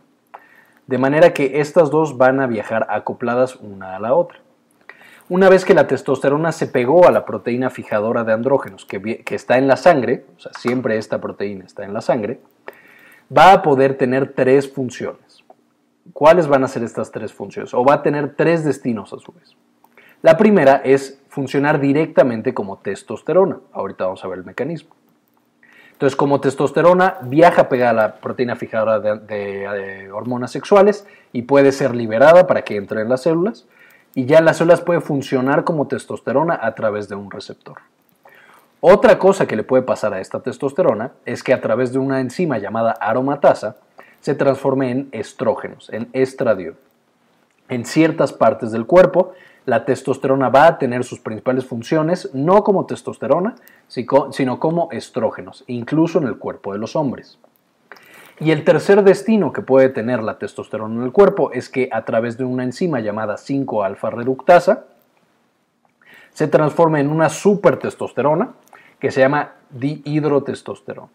De 0.86 0.98
manera 0.98 1.32
que 1.32 1.60
estas 1.60 1.90
dos 1.90 2.18
van 2.18 2.40
a 2.40 2.46
viajar 2.46 2.86
acopladas 2.90 3.56
una 3.56 3.96
a 3.96 4.00
la 4.00 4.14
otra. 4.14 4.38
Una 5.28 5.48
vez 5.48 5.64
que 5.64 5.74
la 5.74 5.86
testosterona 5.86 6.52
se 6.52 6.66
pegó 6.66 7.06
a 7.06 7.10
la 7.10 7.24
proteína 7.24 7.70
fijadora 7.70 8.24
de 8.24 8.32
andrógenos 8.32 8.84
que, 8.84 9.22
que 9.24 9.34
está 9.34 9.56
en 9.56 9.66
la 9.66 9.76
sangre, 9.76 10.26
o 10.36 10.40
sea, 10.40 10.52
siempre 10.52 10.98
esta 10.98 11.20
proteína 11.20 11.64
está 11.64 11.84
en 11.84 11.94
la 11.94 12.02
sangre, 12.02 12.40
va 13.34 13.52
a 13.52 13.62
poder 13.62 13.96
tener 13.96 14.32
tres 14.34 14.70
funciones. 14.70 15.24
¿cuáles 16.12 16.46
van 16.46 16.64
a 16.64 16.68
ser 16.68 16.82
estas 16.82 17.10
tres 17.10 17.32
funciones? 17.32 17.72
O 17.74 17.84
va 17.84 17.94
a 17.94 18.02
tener 18.02 18.34
tres 18.34 18.64
destinos 18.64 19.12
a 19.12 19.18
su 19.18 19.32
vez. 19.32 19.56
La 20.22 20.36
primera 20.36 20.76
es 20.84 21.20
funcionar 21.28 21.80
directamente 21.80 22.54
como 22.54 22.78
testosterona. 22.78 23.58
Ahorita 23.72 24.04
vamos 24.04 24.24
a 24.24 24.28
ver 24.28 24.38
el 24.38 24.44
mecanismo. 24.44 24.94
Entonces, 25.94 26.16
como 26.16 26.40
testosterona 26.40 27.18
viaja 27.22 27.68
pegada 27.68 27.90
a 27.90 27.94
la 27.94 28.14
proteína 28.16 28.56
fijadora 28.56 28.98
de, 28.98 30.10
hormonas 30.12 30.50
sexuales 30.50 31.06
y 31.32 31.42
puede 31.42 31.70
ser 31.70 31.94
liberada 31.94 32.48
para 32.48 32.62
que 32.62 32.76
entre 32.76 33.02
en 33.02 33.08
las 33.08 33.22
células, 33.22 33.64
y 34.12 34.26
ya 34.26 34.40
las 34.40 34.58
células 34.58 34.80
pueden 34.80 35.02
funcionar 35.02 35.62
como 35.62 35.86
testosterona 35.86 36.58
a 36.60 36.74
través 36.74 37.08
de 37.08 37.14
un 37.14 37.30
receptor. 37.30 37.76
Otra 38.80 39.20
cosa 39.20 39.46
que 39.46 39.54
le 39.54 39.62
puede 39.62 39.84
pasar 39.84 40.12
a 40.14 40.20
esta 40.20 40.40
testosterona 40.40 41.12
es 41.26 41.44
que 41.44 41.52
a 41.52 41.60
través 41.60 41.92
de 41.92 42.00
una 42.00 42.20
enzima 42.20 42.58
llamada 42.58 42.96
aromatasa 43.00 43.76
se 44.20 44.34
transforme 44.34 44.90
en 44.90 45.08
estrógenos, 45.12 45.90
en 45.90 46.08
estradiol. 46.12 46.76
En 47.68 47.84
ciertas 47.84 48.32
partes 48.32 48.72
del 48.72 48.84
cuerpo, 48.84 49.32
la 49.66 49.85
testosterona 49.85 50.49
va 50.49 50.66
a 50.66 50.78
tener 50.78 51.04
sus 51.04 51.21
principales 51.21 51.64
funciones 51.64 52.30
no 52.35 52.62
como 52.62 52.87
testosterona, 52.87 53.54
sino 53.88 54.61
como 54.61 54.88
estrógenos, 54.92 55.64
incluso 55.66 56.18
en 56.18 56.26
el 56.26 56.38
cuerpo 56.38 56.73
de 56.73 56.78
los 56.78 56.97
hombres. 56.97 57.38
Y 58.40 58.50
el 58.50 58.64
tercer 58.64 59.04
destino 59.04 59.52
que 59.52 59.62
puede 59.62 59.88
tener 59.88 60.23
la 60.23 60.38
testosterona 60.38 60.97
en 60.97 61.02
el 61.02 61.12
cuerpo 61.12 61.52
es 61.52 61.68
que 61.68 61.88
a 61.92 62.04
través 62.04 62.37
de 62.37 62.44
una 62.44 62.64
enzima 62.64 63.00
llamada 63.00 63.37
5-alfa 63.37 64.11
reductasa 64.11 64.87
se 66.33 66.49
transforme 66.49 67.00
en 67.00 67.11
una 67.11 67.28
supertestosterona 67.28 68.54
que 68.99 69.12
se 69.12 69.21
llama 69.21 69.52
dihidrotestosterona. 69.71 71.11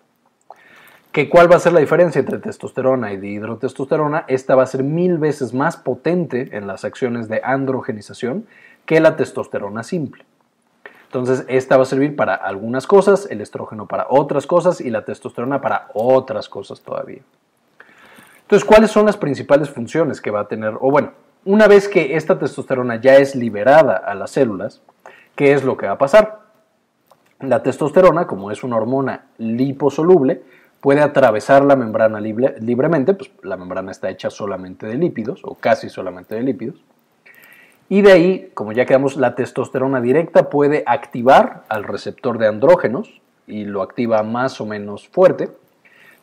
¿Que 1.11 1.27
¿Cuál 1.27 1.51
va 1.51 1.55
a 1.55 1.59
ser 1.59 1.73
la 1.73 1.79
diferencia 1.79 2.19
entre 2.19 2.37
testosterona 2.37 3.11
y 3.11 3.17
dihidrotestosterona? 3.17 4.25
Esta 4.27 4.53
va 4.53 4.63
a 4.63 4.67
ser 4.67 4.83
mil 4.83 5.17
veces 5.17 5.55
más 5.55 5.75
potente 5.75 6.55
en 6.55 6.67
las 6.67 6.85
acciones 6.85 7.27
de 7.27 7.41
androgenización 7.43 8.45
que 8.85 8.99
la 8.99 9.15
testosterona 9.15 9.81
simple. 9.81 10.25
Entonces, 11.05 11.45
esta 11.47 11.77
va 11.77 11.83
a 11.83 11.87
servir 11.87 12.15
para 12.15 12.35
algunas 12.35 12.85
cosas, 12.85 13.27
el 13.31 13.41
estrógeno 13.41 13.87
para 13.87 14.05
otras 14.09 14.45
cosas 14.45 14.79
y 14.79 14.91
la 14.91 15.03
testosterona 15.03 15.59
para 15.61 15.87
otras 15.95 16.47
cosas 16.47 16.81
todavía. 16.81 17.21
Entonces, 18.41 18.63
¿cuáles 18.63 18.91
son 18.91 19.07
las 19.07 19.17
principales 19.17 19.71
funciones 19.71 20.21
que 20.21 20.29
va 20.29 20.41
a 20.41 20.47
tener? 20.47 20.75
O 20.79 20.91
bueno, 20.91 21.13
una 21.45 21.67
vez 21.67 21.87
que 21.87 22.15
esta 22.15 22.37
testosterona 22.37 23.01
ya 23.01 23.15
es 23.15 23.35
liberada 23.35 23.97
a 23.97 24.13
las 24.13 24.29
células, 24.29 24.83
¿qué 25.35 25.53
es 25.53 25.63
lo 25.63 25.75
que 25.75 25.87
va 25.87 25.93
a 25.93 25.97
pasar? 25.97 26.41
La 27.39 27.63
testosterona, 27.63 28.27
como 28.27 28.51
es 28.51 28.63
una 28.63 28.77
hormona 28.77 29.25
liposoluble, 29.39 30.43
puede 30.81 31.01
atravesar 31.01 31.63
la 31.63 31.75
membrana 31.75 32.19
libremente, 32.19 33.13
pues 33.13 33.31
la 33.43 33.57
membrana 33.57 33.91
está 33.91 34.09
hecha 34.09 34.29
solamente 34.29 34.87
de 34.87 34.95
lípidos 34.95 35.41
o 35.43 35.55
casi 35.55 35.89
solamente 35.89 36.35
de 36.35 36.43
lípidos. 36.43 36.81
Y 37.89 38.01
de 38.01 38.11
ahí, 38.11 38.51
como 38.53 38.71
ya 38.71 38.85
quedamos, 38.85 39.17
la 39.17 39.33
testosterona 39.35 39.99
directa 39.99 40.49
puede 40.49 40.83
activar 40.85 41.63
al 41.69 41.83
receptor 41.83 42.37
de 42.37 42.47
andrógenos 42.47 43.19
y 43.47 43.65
lo 43.65 43.81
activa 43.81 44.21
más 44.21 44.61
o 44.61 44.65
menos 44.65 45.07
fuerte, 45.07 45.49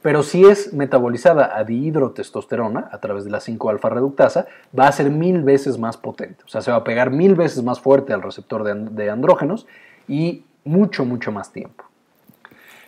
pero 0.01 0.23
si 0.23 0.45
es 0.45 0.73
metabolizada 0.73 1.59
a 1.59 1.65
dihidrotestosterona 1.65 2.89
a 2.93 2.99
través 2.99 3.25
de 3.25 3.31
la 3.31 3.41
5-alfa 3.41 3.89
reductasa, 3.89 4.47
va 4.79 4.87
a 4.87 4.93
ser 4.93 5.11
mil 5.11 5.43
veces 5.43 5.79
más 5.79 5.97
potente, 5.97 6.45
o 6.45 6.49
sea, 6.49 6.61
se 6.61 6.71
va 6.71 6.77
a 6.77 6.85
pegar 6.85 7.11
mil 7.11 7.35
veces 7.35 7.65
más 7.65 7.81
fuerte 7.81 8.13
al 8.13 8.23
receptor 8.23 8.63
de 8.63 9.11
andrógenos 9.11 9.67
y 10.07 10.45
mucho, 10.65 11.05
mucho 11.05 11.33
más 11.33 11.51
tiempo. 11.51 11.86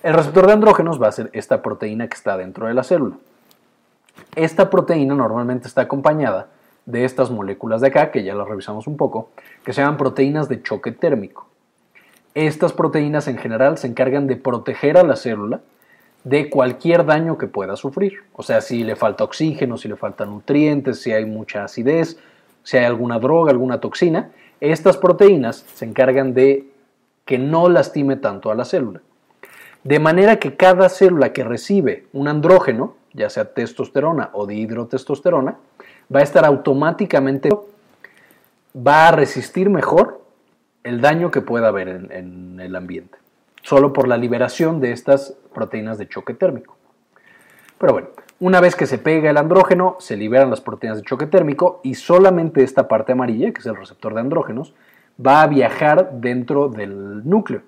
El 0.08 0.14
receptor 0.14 0.46
de 0.46 0.54
andrógenos 0.54 1.02
va 1.02 1.08
a 1.08 1.12
ser 1.12 1.28
esta 1.34 1.60
proteína 1.60 2.08
que 2.08 2.14
está 2.14 2.38
dentro 2.38 2.66
de 2.66 2.72
la 2.72 2.82
célula. 2.82 3.16
Esta 4.36 4.70
proteína 4.70 5.14
normalmente 5.14 5.68
está 5.68 5.82
acompañada 5.82 6.48
de 6.86 7.04
estas 7.04 7.30
moléculas 7.30 7.82
de 7.82 7.88
acá, 7.88 8.10
que 8.10 8.24
ya 8.24 8.34
las 8.34 8.48
revisamos 8.48 8.86
un 8.86 8.96
poco, 8.96 9.28
que 9.66 9.74
se 9.74 9.82
llaman 9.82 9.98
proteínas 9.98 10.48
de 10.48 10.62
choque 10.62 10.92
térmico. 10.92 11.46
Estas 12.32 12.72
proteínas 12.72 13.28
en 13.28 13.36
general 13.36 13.76
se 13.76 13.86
encargan 13.86 14.26
de 14.26 14.36
proteger 14.36 14.96
a 14.96 15.02
la 15.02 15.14
célula 15.14 15.60
de 16.24 16.48
cualquier 16.48 17.04
daño 17.04 17.36
que 17.36 17.46
pueda 17.46 17.76
sufrir. 17.76 18.14
O 18.32 18.42
sea, 18.42 18.62
si 18.62 18.84
le 18.84 18.96
falta 18.96 19.24
oxígeno, 19.24 19.76
si 19.76 19.88
le 19.88 19.96
faltan 19.96 20.30
nutrientes, 20.30 21.02
si 21.02 21.12
hay 21.12 21.26
mucha 21.26 21.64
acidez, 21.64 22.18
si 22.62 22.78
hay 22.78 22.86
alguna 22.86 23.18
droga, 23.18 23.50
alguna 23.50 23.78
toxina, 23.78 24.30
estas 24.58 24.96
proteínas 24.96 25.66
se 25.74 25.84
encargan 25.84 26.32
de 26.32 26.66
que 27.26 27.36
no 27.36 27.68
lastime 27.68 28.16
tanto 28.16 28.50
a 28.50 28.54
la 28.54 28.64
célula. 28.64 29.02
De 29.84 29.98
manera 29.98 30.36
que 30.36 30.56
cada 30.56 30.88
célula 30.88 31.32
que 31.32 31.44
recibe 31.44 32.06
un 32.12 32.28
andrógeno, 32.28 32.96
ya 33.12 33.30
sea 33.30 33.52
testosterona 33.54 34.30
o 34.32 34.46
dihidrotestosterona, 34.46 35.56
va 36.14 36.20
a 36.20 36.22
estar 36.22 36.44
automáticamente, 36.44 37.50
va 38.74 39.08
a 39.08 39.12
resistir 39.12 39.70
mejor 39.70 40.20
el 40.82 41.00
daño 41.00 41.30
que 41.30 41.40
pueda 41.40 41.68
haber 41.68 41.88
en, 41.88 42.12
en 42.12 42.60
el 42.60 42.74
ambiente, 42.76 43.18
solo 43.62 43.92
por 43.92 44.08
la 44.08 44.16
liberación 44.16 44.80
de 44.80 44.92
estas 44.92 45.36
proteínas 45.54 45.98
de 45.98 46.08
choque 46.08 46.34
térmico. 46.34 46.76
Pero 47.78 47.92
bueno, 47.92 48.08
una 48.40 48.60
vez 48.60 48.74
que 48.74 48.86
se 48.86 48.98
pega 48.98 49.30
el 49.30 49.36
andrógeno, 49.36 49.96
se 50.00 50.16
liberan 50.16 50.50
las 50.50 50.60
proteínas 50.60 50.98
de 50.98 51.04
choque 51.04 51.26
térmico 51.26 51.80
y 51.84 51.94
solamente 51.94 52.62
esta 52.62 52.88
parte 52.88 53.12
amarilla, 53.12 53.52
que 53.52 53.60
es 53.60 53.66
el 53.66 53.76
receptor 53.76 54.14
de 54.14 54.20
andrógenos, 54.20 54.74
va 55.24 55.42
a 55.42 55.46
viajar 55.46 56.10
dentro 56.12 56.68
del 56.68 57.28
núcleo 57.28 57.62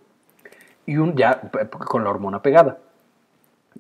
y 0.86 0.96
ya 1.14 1.40
con 1.86 2.04
la 2.04 2.10
hormona 2.10 2.42
pegada. 2.42 2.78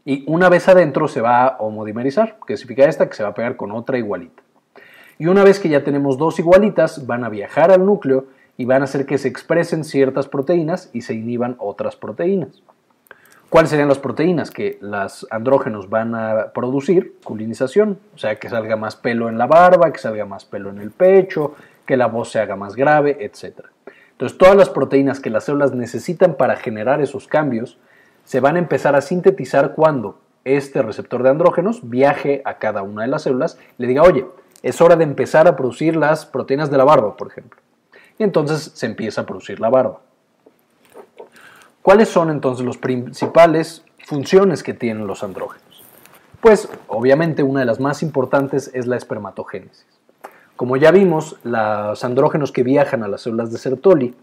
Y 0.04 0.24
una 0.26 0.48
vez 0.48 0.68
adentro 0.68 1.08
se 1.08 1.20
va 1.20 1.46
a 1.46 1.56
homodimerizar, 1.58 2.38
que 2.46 2.56
significa 2.56 2.88
esta 2.88 3.08
que 3.08 3.14
se 3.14 3.22
va 3.22 3.30
a 3.30 3.34
pegar 3.34 3.56
con 3.56 3.72
otra 3.72 3.98
igualita. 3.98 4.42
Y 5.18 5.26
una 5.26 5.44
vez 5.44 5.60
que 5.60 5.68
ya 5.68 5.84
tenemos 5.84 6.16
dos 6.16 6.38
igualitas, 6.38 7.06
van 7.06 7.24
a 7.24 7.28
viajar 7.28 7.70
al 7.70 7.84
núcleo 7.84 8.26
y 8.56 8.64
van 8.64 8.82
a 8.82 8.84
hacer 8.84 9.06
que 9.06 9.18
se 9.18 9.28
expresen 9.28 9.84
ciertas 9.84 10.28
proteínas 10.28 10.90
y 10.92 11.02
se 11.02 11.14
inhiban 11.14 11.56
otras 11.58 11.96
proteínas. 11.96 12.62
¿Cuáles 13.50 13.70
serían 13.70 13.88
las 13.88 13.98
proteínas 13.98 14.52
que 14.52 14.78
los 14.80 15.26
andrógenos 15.30 15.90
van 15.90 16.14
a 16.14 16.52
producir? 16.54 17.16
Culinización, 17.24 17.98
o 18.14 18.18
sea, 18.18 18.36
que 18.36 18.48
salga 18.48 18.76
más 18.76 18.94
pelo 18.94 19.28
en 19.28 19.38
la 19.38 19.46
barba, 19.46 19.92
que 19.92 19.98
salga 19.98 20.24
más 20.24 20.44
pelo 20.44 20.70
en 20.70 20.78
el 20.78 20.92
pecho, 20.92 21.56
que 21.84 21.96
la 21.96 22.06
voz 22.06 22.30
se 22.30 22.38
haga 22.38 22.54
más 22.54 22.76
grave, 22.76 23.16
etc. 23.20 23.66
Entonces, 24.20 24.36
todas 24.36 24.54
las 24.54 24.68
proteínas 24.68 25.18
que 25.18 25.30
las 25.30 25.44
células 25.44 25.72
necesitan 25.72 26.34
para 26.34 26.56
generar 26.56 27.00
esos 27.00 27.26
cambios 27.26 27.78
se 28.24 28.40
van 28.40 28.56
a 28.56 28.58
empezar 28.58 28.94
a 28.94 29.00
sintetizar 29.00 29.72
cuando 29.74 30.20
este 30.44 30.82
receptor 30.82 31.22
de 31.22 31.30
andrógenos 31.30 31.88
viaje 31.88 32.42
a 32.44 32.58
cada 32.58 32.82
una 32.82 33.00
de 33.00 33.08
las 33.08 33.22
células 33.22 33.58
y 33.78 33.82
le 33.82 33.88
diga, 33.88 34.02
oye, 34.02 34.26
es 34.62 34.82
hora 34.82 34.96
de 34.96 35.04
empezar 35.04 35.48
a 35.48 35.56
producir 35.56 35.96
las 35.96 36.26
proteínas 36.26 36.70
de 36.70 36.76
la 36.76 36.84
barba, 36.84 37.16
por 37.16 37.28
ejemplo. 37.28 37.62
Y 38.18 38.22
entonces 38.22 38.70
se 38.74 38.84
empieza 38.84 39.22
a 39.22 39.24
producir 39.24 39.58
la 39.58 39.70
barba. 39.70 40.02
¿Cuáles 41.80 42.10
son 42.10 42.28
entonces 42.28 42.66
las 42.66 42.76
principales 42.76 43.86
funciones 44.04 44.62
que 44.62 44.74
tienen 44.74 45.06
los 45.06 45.24
andrógenos? 45.24 45.82
Pues 46.42 46.68
obviamente 46.88 47.42
una 47.42 47.60
de 47.60 47.66
las 47.66 47.80
más 47.80 48.02
importantes 48.02 48.70
es 48.74 48.86
la 48.86 48.98
espermatogénesis. 48.98 49.86
Como 50.60 50.76
ya 50.76 50.90
vimos, 50.90 51.36
los 51.42 52.04
andrógenos 52.04 52.52
que 52.52 52.62
viajan 52.62 53.02
a 53.02 53.08
las 53.08 53.22
células 53.22 53.50
de 53.50 53.56
Sertoli 53.56 54.14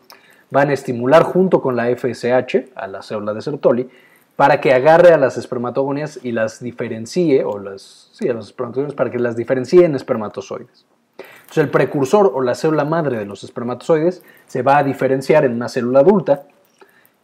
van 0.52 0.70
a 0.70 0.74
estimular 0.74 1.24
junto 1.24 1.64
con 1.64 1.76
la 1.76 1.88
FSH 1.88 2.74
a 2.76 2.86
la 2.86 3.02
célula 3.02 3.34
de 3.34 3.42
Sertoli 3.42 3.90
para 4.36 4.62
que 4.62 4.72
agarre 4.72 5.14
a 5.14 5.18
las 5.18 5.36
espermatogonias 5.38 6.20
y 6.22 6.34
las 6.34 6.60
diferencie, 6.60 7.44
o 7.44 7.58
las, 7.58 8.12
sí, 8.12 8.30
a 8.30 8.36
los 8.36 8.50
espermatogonias 8.50 8.94
para 8.94 9.10
que 9.10 9.18
las 9.18 9.36
diferencie 9.36 9.84
en 9.84 9.96
espermatozoides. 9.96 10.86
Entonces 11.18 11.58
el 11.58 11.72
precursor 11.72 12.32
o 12.32 12.42
la 12.42 12.54
célula 12.54 12.86
madre 12.86 13.18
de 13.18 13.26
los 13.26 13.44
espermatozoides 13.44 14.22
se 14.46 14.62
va 14.62 14.78
a 14.78 14.84
diferenciar 14.84 15.44
en 15.44 15.54
una 15.54 15.70
célula 15.70 16.02
adulta 16.02 16.44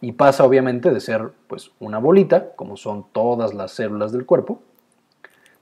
y 0.02 0.14
pasa 0.14 0.44
obviamente 0.44 0.90
de 0.90 1.00
ser 1.00 1.30
pues 1.46 1.70
una 1.80 2.00
bolita, 2.00 2.56
como 2.56 2.78
son 2.78 3.06
todas 3.12 3.54
las 3.54 3.74
células 3.74 4.12
del 4.12 4.26
cuerpo, 4.26 4.64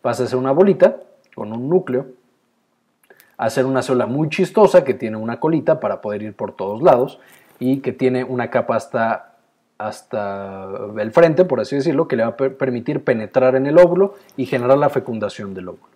pasa 0.02 0.24
a 0.24 0.28
ser 0.28 0.38
una 0.38 0.54
bolita 0.54 1.02
con 1.36 1.52
un 1.52 1.68
núcleo 1.68 2.21
hacer 3.42 3.66
una 3.66 3.82
célula 3.82 4.06
muy 4.06 4.30
chistosa 4.30 4.84
que 4.84 4.94
tiene 4.94 5.18
una 5.18 5.40
colita 5.40 5.80
para 5.80 6.00
poder 6.00 6.22
ir 6.22 6.36
por 6.36 6.52
todos 6.52 6.84
lados 6.84 7.20
y 7.58 7.80
que 7.80 7.92
tiene 7.92 8.24
una 8.24 8.52
capa 8.52 8.76
hasta, 8.76 9.34
hasta 9.80 10.68
el 11.00 11.12
frente, 11.12 11.44
por 11.44 11.60
así 11.60 11.76
decirlo, 11.76 12.08
que 12.08 12.16
le 12.16 12.24
va 12.24 12.30
a 12.30 12.36
permitir 12.36 13.04
penetrar 13.04 13.56
en 13.56 13.66
el 13.66 13.80
óvulo 13.80 14.14
y 14.38 14.46
generar 14.46 14.78
la 14.78 14.90
fecundación 14.90 15.56
del 15.56 15.70
óvulo. 15.70 15.90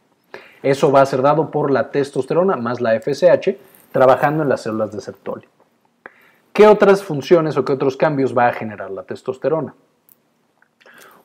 Eso 0.63 0.91
va 0.91 1.01
a 1.01 1.05
ser 1.05 1.21
dado 1.21 1.51
por 1.51 1.69
la 1.69 1.91
testosterona 1.91 2.55
más 2.55 2.81
la 2.81 2.99
FSH 2.99 3.55
trabajando 3.91 4.41
en 4.41 4.49
las 4.49 4.61
células 4.61 4.91
de 4.91 5.01
Sertoli. 5.01 5.45
¿Qué 6.51 6.65
otras 6.65 7.03
funciones 7.03 7.57
o 7.57 7.63
qué 7.63 7.73
otros 7.73 7.95
cambios 7.95 8.35
va 8.35 8.47
a 8.47 8.53
generar 8.53 8.89
la 8.89 9.03
testosterona? 9.03 9.75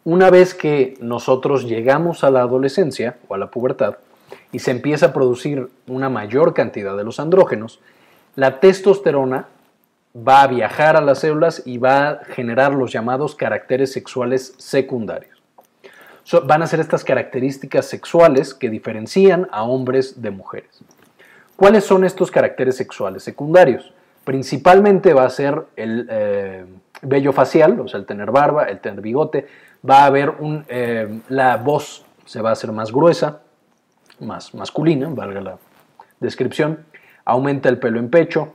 Una 0.05 0.29
vez 0.29 0.53
que 0.53 0.99
nosotros 1.01 1.65
llegamos 1.65 2.25
a 2.25 2.31
la 2.31 2.43
adolescencia 2.43 3.17
o 3.29 3.35
a 3.35 3.39
la 3.39 3.51
pubertad, 3.51 3.97
y 4.53 4.59
se 4.59 4.71
empieza 4.71 5.07
a 5.07 5.13
producir 5.13 5.69
una 5.87 6.09
mayor 6.09 6.55
cantidad 6.55 6.97
de 6.97 7.05
los 7.05 7.21
andrógenos, 7.21 7.81
la 8.37 8.61
testosterona 8.61 9.47
va 10.17 10.43
a 10.43 10.47
viajar 10.47 10.97
a 10.97 11.01
las 11.01 11.21
células 11.21 11.63
y 11.65 11.79
va 11.79 12.09
a 12.09 12.25
generar 12.25 12.73
los 12.75 12.93
llamados 12.93 13.35
caracteres 13.35 13.93
sexuales 13.93 14.55
secundarios. 14.59 15.41
van 16.45 16.63
a 16.63 16.67
ser 16.67 16.81
estas 16.81 17.03
características 17.03 17.87
sexuales 17.87 18.55
que 18.55 18.71
diferencian 18.71 19.49
a 19.51 19.65
hombres 19.65 20.23
de 20.23 20.31
mujeres. 20.31 20.81
¿Cuáles 21.57 21.85
son 21.85 22.05
estos 22.05 22.31
caracteres 22.31 22.77
sexuales 22.77 23.23
secundarios? 23.23 23.93
Principalmente 24.25 25.13
va 25.13 25.25
a 25.25 25.31
ser 25.31 25.63
el 25.77 26.07
eh, 26.11 26.65
vello 27.03 27.33
facial, 27.33 27.81
o 27.81 27.89
sea, 27.89 27.99
el 27.99 28.07
tener 28.07 28.31
barba, 28.31 28.65
el 28.65 28.81
tener 28.81 29.01
bigote, 29.01 29.47
va 29.89 30.03
a 30.03 30.07
haber 30.07 30.35
eh, 30.69 31.21
la 31.29 31.57
voz 31.57 32.05
se 32.27 32.41
va 32.41 32.51
a 32.51 32.53
hacer 32.53 32.71
más 32.71 32.93
gruesa, 32.93 33.41
más 34.21 34.55
masculina, 34.55 35.09
valga 35.11 35.41
la 35.41 35.59
descripción, 36.21 36.81
aumenta 37.25 37.69
el 37.69 37.79
pelo 37.79 37.99
en 37.99 38.11
pecho, 38.11 38.55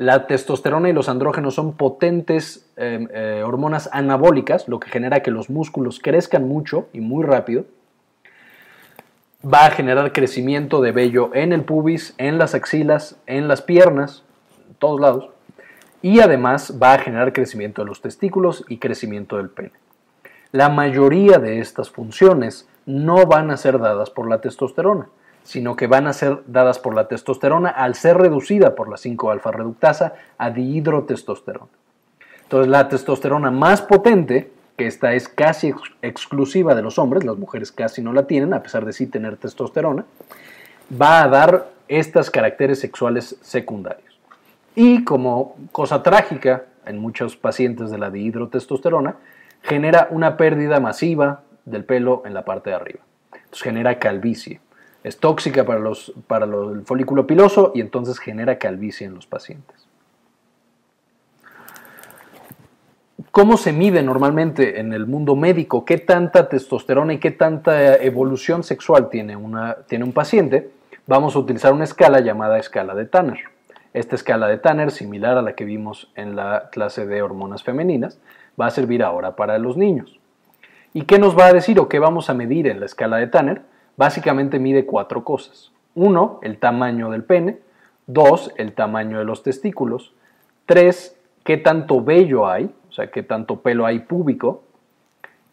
la 0.00 0.26
testosterona 0.26 0.88
y 0.88 0.94
los 0.94 1.10
andrógenos 1.10 1.54
son 1.54 1.74
potentes 1.74 2.66
em, 2.76 3.06
eh, 3.12 3.42
hormonas 3.44 3.90
anabólicas, 3.92 4.66
lo 4.66 4.80
que 4.80 4.88
genera 4.88 5.20
que 5.20 5.30
los 5.30 5.50
músculos 5.50 6.00
crezcan 6.00 6.48
mucho 6.48 6.88
y 6.94 7.00
muy 7.00 7.22
rápido. 7.22 7.66
Va 9.44 9.66
a 9.66 9.70
generar 9.72 10.14
crecimiento 10.14 10.80
de 10.80 10.92
vello 10.92 11.34
en 11.34 11.52
el 11.52 11.64
pubis, 11.64 12.14
en 12.16 12.38
las 12.38 12.54
axilas, 12.54 13.18
en 13.26 13.46
las 13.46 13.60
piernas, 13.60 14.22
en 14.68 14.74
todos 14.76 14.98
lados. 15.00 15.28
Y 16.00 16.20
además 16.20 16.78
va 16.82 16.94
a 16.94 16.98
generar 16.98 17.34
crecimiento 17.34 17.82
de 17.82 17.88
los 17.88 18.00
testículos 18.00 18.64
y 18.70 18.78
crecimiento 18.78 19.36
del 19.36 19.50
pene. 19.50 19.72
La 20.52 20.68
mayoría 20.68 21.38
de 21.38 21.60
estas 21.60 21.90
funciones 21.90 22.68
no 22.86 23.26
van 23.26 23.50
a 23.50 23.56
ser 23.56 23.78
dadas 23.78 24.10
por 24.10 24.28
la 24.28 24.40
testosterona, 24.40 25.08
sino 25.44 25.76
que 25.76 25.86
van 25.86 26.06
a 26.06 26.12
ser 26.12 26.42
dadas 26.46 26.78
por 26.78 26.94
la 26.94 27.06
testosterona 27.06 27.70
al 27.70 27.94
ser 27.94 28.16
reducida 28.16 28.74
por 28.74 28.88
la 28.88 28.96
5-alfa 28.96 29.52
reductasa 29.52 30.14
a 30.38 30.50
dihidrotestosterona. 30.50 31.70
Entonces, 32.42 32.68
la 32.68 32.88
testosterona 32.88 33.52
más 33.52 33.80
potente, 33.80 34.50
que 34.76 34.86
esta 34.88 35.12
es 35.12 35.28
casi 35.28 35.72
exclusiva 36.02 36.74
de 36.74 36.82
los 36.82 36.98
hombres, 36.98 37.22
las 37.22 37.36
mujeres 37.36 37.70
casi 37.70 38.02
no 38.02 38.12
la 38.12 38.26
tienen, 38.26 38.52
a 38.52 38.62
pesar 38.62 38.84
de 38.84 38.92
sí 38.92 39.06
tener 39.06 39.36
testosterona, 39.36 40.04
va 41.00 41.22
a 41.22 41.28
dar 41.28 41.70
estas 41.86 42.28
caracteres 42.28 42.80
sexuales 42.80 43.36
secundarios. 43.40 44.18
Y 44.74 45.04
como 45.04 45.56
cosa 45.70 46.02
trágica 46.02 46.64
en 46.86 46.98
muchos 46.98 47.36
pacientes 47.36 47.90
de 47.90 47.98
la 47.98 48.10
dihidrotestosterona, 48.10 49.16
genera 49.62 50.08
una 50.10 50.36
pérdida 50.36 50.80
masiva 50.80 51.42
del 51.64 51.84
pelo 51.84 52.22
en 52.24 52.34
la 52.34 52.44
parte 52.44 52.70
de 52.70 52.76
arriba. 52.76 53.00
Entonces 53.32 53.62
genera 53.62 53.98
calvicie. 53.98 54.60
Es 55.02 55.18
tóxica 55.18 55.64
para, 55.64 55.80
los, 55.80 56.12
para 56.26 56.44
el 56.44 56.82
folículo 56.84 57.26
piloso 57.26 57.72
y 57.74 57.80
entonces 57.80 58.18
genera 58.18 58.58
calvicie 58.58 59.06
en 59.06 59.14
los 59.14 59.26
pacientes. 59.26 59.86
¿Cómo 63.30 63.56
se 63.56 63.72
mide 63.72 64.02
normalmente 64.02 64.80
en 64.80 64.92
el 64.92 65.06
mundo 65.06 65.36
médico 65.36 65.84
qué 65.84 65.98
tanta 65.98 66.48
testosterona 66.48 67.14
y 67.14 67.18
qué 67.18 67.30
tanta 67.30 67.94
evolución 67.96 68.64
sexual 68.64 69.08
tiene, 69.08 69.36
una, 69.36 69.76
tiene 69.86 70.04
un 70.04 70.12
paciente? 70.12 70.70
Vamos 71.06 71.36
a 71.36 71.38
utilizar 71.38 71.72
una 71.72 71.84
escala 71.84 72.20
llamada 72.20 72.58
escala 72.58 72.94
de 72.94 73.06
Tanner. 73.06 73.38
Esta 73.92 74.16
escala 74.16 74.48
de 74.48 74.58
Tanner, 74.58 74.90
similar 74.90 75.38
a 75.38 75.42
la 75.42 75.54
que 75.54 75.64
vimos 75.64 76.10
en 76.16 76.34
la 76.34 76.70
clase 76.70 77.06
de 77.06 77.22
hormonas 77.22 77.62
femeninas, 77.62 78.18
va 78.60 78.66
a 78.66 78.70
servir 78.70 79.02
ahora 79.02 79.36
para 79.36 79.58
los 79.58 79.76
niños. 79.76 80.20
¿Y 80.92 81.02
qué 81.02 81.18
nos 81.18 81.38
va 81.38 81.46
a 81.46 81.52
decir 81.52 81.78
o 81.78 81.88
qué 81.88 81.98
vamos 81.98 82.30
a 82.30 82.34
medir 82.34 82.66
en 82.66 82.80
la 82.80 82.86
escala 82.86 83.18
de 83.18 83.28
Tanner? 83.28 83.62
Básicamente 83.96 84.58
mide 84.58 84.86
cuatro 84.86 85.24
cosas. 85.24 85.72
Uno, 85.94 86.40
el 86.42 86.58
tamaño 86.58 87.10
del 87.10 87.24
pene. 87.24 87.58
Dos, 88.06 88.52
el 88.56 88.72
tamaño 88.72 89.18
de 89.18 89.24
los 89.24 89.42
testículos. 89.42 90.14
Tres, 90.66 91.16
qué 91.44 91.56
tanto 91.56 92.02
vello 92.02 92.48
hay, 92.48 92.70
o 92.88 92.92
sea, 92.92 93.10
qué 93.10 93.22
tanto 93.22 93.60
pelo 93.60 93.86
hay 93.86 94.00
púbico. 94.00 94.64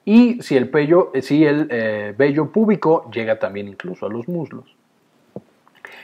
Y 0.05 0.41
si 0.41 0.55
el, 0.55 0.69
pello, 0.69 1.11
si 1.21 1.45
el 1.45 1.67
eh, 1.69 2.15
vello 2.17 2.51
púbico 2.51 3.09
llega 3.11 3.37
también 3.37 3.67
incluso 3.67 4.05
a 4.05 4.09
los 4.09 4.27
muslos. 4.27 4.75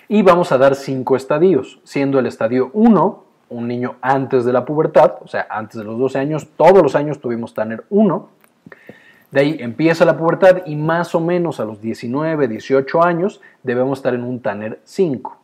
Y 0.10 0.22
vamos 0.22 0.52
a 0.52 0.58
dar 0.58 0.76
cinco 0.76 1.16
estadios, 1.16 1.80
siendo 1.84 2.20
el 2.20 2.28
estadio 2.28 2.70
1 2.74 3.23
un 3.54 3.68
niño 3.68 3.96
antes 4.02 4.46
de 4.46 4.54
la 4.54 4.66
pubertad, 4.66 5.14
o 5.22 5.28
sea, 5.28 5.48
antes 5.50 5.78
de 5.78 5.84
los 5.84 5.98
12 5.98 6.20
años, 6.20 6.48
todos 6.58 6.82
los 6.82 6.96
años 6.96 7.20
tuvimos 7.20 7.54
Tanner 7.54 7.84
1. 7.90 8.30
De 9.32 9.40
ahí 9.40 9.58
empieza 9.60 10.06
la 10.06 10.18
pubertad 10.18 10.64
y 10.66 10.76
más 10.76 11.16
o 11.16 11.20
menos 11.20 11.60
a 11.60 11.66
los 11.66 11.82
19, 11.82 12.48
18 12.48 13.04
años 13.04 13.42
debemos 13.64 14.00
estar 14.00 14.14
en 14.14 14.24
un 14.24 14.42
Tanner 14.42 14.80
5. 14.84 15.38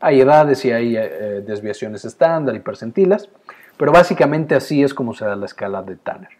Hay 0.00 0.20
edades 0.20 0.64
y 0.64 0.72
hay 0.72 0.96
eh, 0.96 1.42
desviaciones 1.46 2.04
estándar 2.04 2.54
y 2.56 2.60
percentilas, 2.60 3.28
pero 3.76 3.92
básicamente 3.92 4.54
así 4.54 4.82
es 4.82 4.94
como 4.94 5.14
se 5.14 5.24
da 5.24 5.36
la 5.36 5.46
escala 5.46 5.82
de 5.82 5.96
Tanner. 5.96 6.30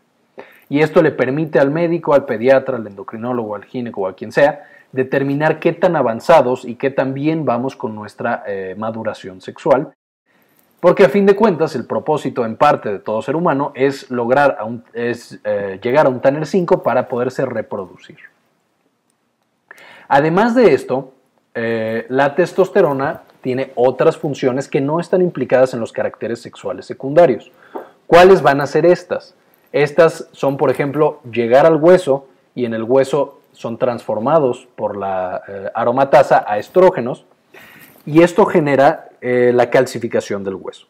Y 0.69 0.81
esto 0.81 1.03
le 1.03 1.13
permite 1.13 1.59
al 1.59 1.71
médico, 1.71 2.15
al 2.15 2.25
pediatra, 2.25 2.77
al 2.77 2.87
endocrinólogo, 2.87 3.55
al 3.55 3.65
gineco 3.65 4.03
o 4.03 4.07
a 4.09 4.17
quien 4.17 4.33
sea, 4.33 4.65
determinar 4.91 5.61
qué 5.61 5.73
tan 5.73 5.97
avanzados 5.97 6.65
y 6.65 6.77
qué 6.77 6.91
tan 6.91 7.15
bien 7.15 7.45
vamos 7.45 7.77
con 7.77 7.95
nuestra 7.95 8.43
eh, 8.47 8.75
maduración 8.77 9.41
sexual 9.41 9.93
porque 10.83 11.05
a 11.05 11.09
fin 11.09 11.27
de 11.27 11.37
cuentas, 11.37 11.77
el 11.77 11.87
propósito 11.87 12.45
en 12.45 12.57
parte 12.57 12.91
de 12.91 12.99
todo 12.99 13.23
ser 13.23 13.37
humano 13.37 13.71
es 13.77 14.11
lograr 14.11 14.59
es, 14.93 15.39
eh, 15.45 15.79
llegar 15.81 16.07
a 16.07 16.09
un 16.09 16.21
Tanner 16.21 16.45
5 16.45 16.83
para 16.83 17.07
poderse 17.07 17.47
reproducir. 17.47 18.19
Además 20.09 20.57
de 20.57 20.75
esto, 20.75 21.13
eh, 21.55 22.05
la 22.09 22.35
testosterona 22.35 23.23
tiene 23.43 23.71
otras 23.77 24.17
funciones 24.17 24.67
que 24.67 24.81
no 24.81 24.99
están 24.99 25.23
implicadas 25.23 25.73
en 25.73 25.79
los 25.79 25.93
caracteres 25.93 26.43
sexuales 26.43 26.85
secundarios. 26.85 27.53
¿Cuáles 28.09 28.43
van 28.43 28.61
a 28.61 28.67
ser 28.67 28.85
estas? 28.85 29.37
Estas 29.71 30.27
son, 30.33 30.57
por 30.57 30.73
ejemplo, 30.73 31.21
llegar 31.31 31.65
al 31.65 31.77
hueso 31.77 32.27
y 32.57 32.65
en 32.65 32.75
el 32.75 32.83
hueso 32.83 33.39
son 33.53 33.79
transformados 33.79 34.67
por 34.75 34.97
la 34.97 35.43
eh, 35.47 35.71
aromatasa 35.77 36.45
a 36.45 36.59
estrógenos 36.59 37.25
y 38.07 38.23
esto 38.23 38.47
genera 38.47 39.09
eh, 39.21 39.53
la 39.55 39.71
calcificación 39.71 40.45
del 40.45 40.57
hueso. 40.57 40.87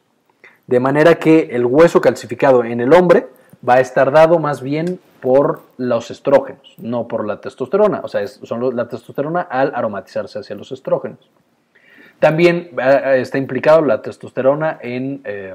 De 0.67 0.81
manera 0.81 1.17
que 1.17 1.51
el 1.53 1.67
hueso 1.67 2.01
calcificado 2.01 2.65
en 2.65 2.81
el 2.81 2.93
hombre 2.93 3.29
va 3.67 3.75
a 3.75 3.81
estar 3.81 4.11
dado 4.11 4.39
más 4.39 4.63
bien 4.63 5.01
por 5.21 5.63
los 5.77 6.11
estrógenos, 6.11 6.75
no 6.79 7.07
por 7.07 7.27
la 7.27 7.41
testosterona. 7.41 8.01
O 8.03 8.09
sea, 8.09 8.27
son 8.27 8.75
la 8.75 8.89
testosterona 8.89 9.43
al 9.43 9.73
aromatizarse 9.75 10.39
hacia 10.39 10.57
los 10.57 10.73
estrógenos. 10.73 11.31
También 12.19 12.71
eh, 12.79 13.19
está 13.21 13.39
implicado 13.39 13.83
la 13.83 14.01
testosterona 14.01 14.79
en, 14.81 15.21
eh, 15.25 15.55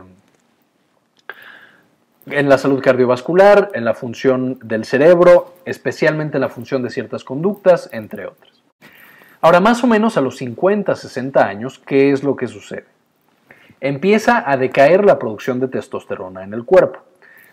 en 2.28 2.50
la 2.50 2.58
salud 2.58 2.82
cardiovascular, 2.82 3.72
en 3.74 3.86
la 3.86 3.94
función 3.94 4.60
del 4.64 4.86
cerebro, 4.86 5.56
especialmente 5.66 6.38
en 6.38 6.42
la 6.42 6.50
función 6.50 6.84
de 6.84 6.90
ciertas 6.90 7.24
conductas, 7.24 7.90
entre 7.92 8.28
otras. 8.28 8.57
Ahora, 9.42 9.60
más 9.60 9.84
o 9.84 9.88
menos 9.88 10.18
a 10.18 10.22
los 10.22 10.38
50, 10.38 10.96
60 10.96 11.46
años, 11.46 11.80
¿qué 11.80 12.12
es 12.12 12.24
lo 12.24 12.36
que 12.36 12.48
sucede? 12.48 12.86
Empieza 13.80 14.44
a 14.50 14.58
decaer 14.58 15.06
la 15.06 15.20
producción 15.20 15.60
de 15.60 15.68
testosterona 15.68 16.44
en 16.44 16.54
el 16.54 16.66
cuerpo, 16.66 17.00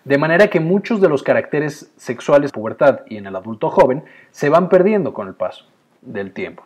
de 0.04 0.16
manera 0.16 0.48
que 0.48 0.60
muchos 0.60 1.00
de 1.00 1.08
los 1.08 1.22
caracteres 1.22 1.92
sexuales 1.96 2.52
pubertad 2.52 3.00
y 3.06 3.18
en 3.18 3.26
el 3.26 3.36
adulto 3.36 3.70
joven 3.70 4.04
se 4.30 4.48
van 4.48 4.70
perdiendo 4.70 5.12
con 5.12 5.28
el 5.28 5.34
paso 5.34 5.66
del 6.00 6.32
tiempo. 6.32 6.64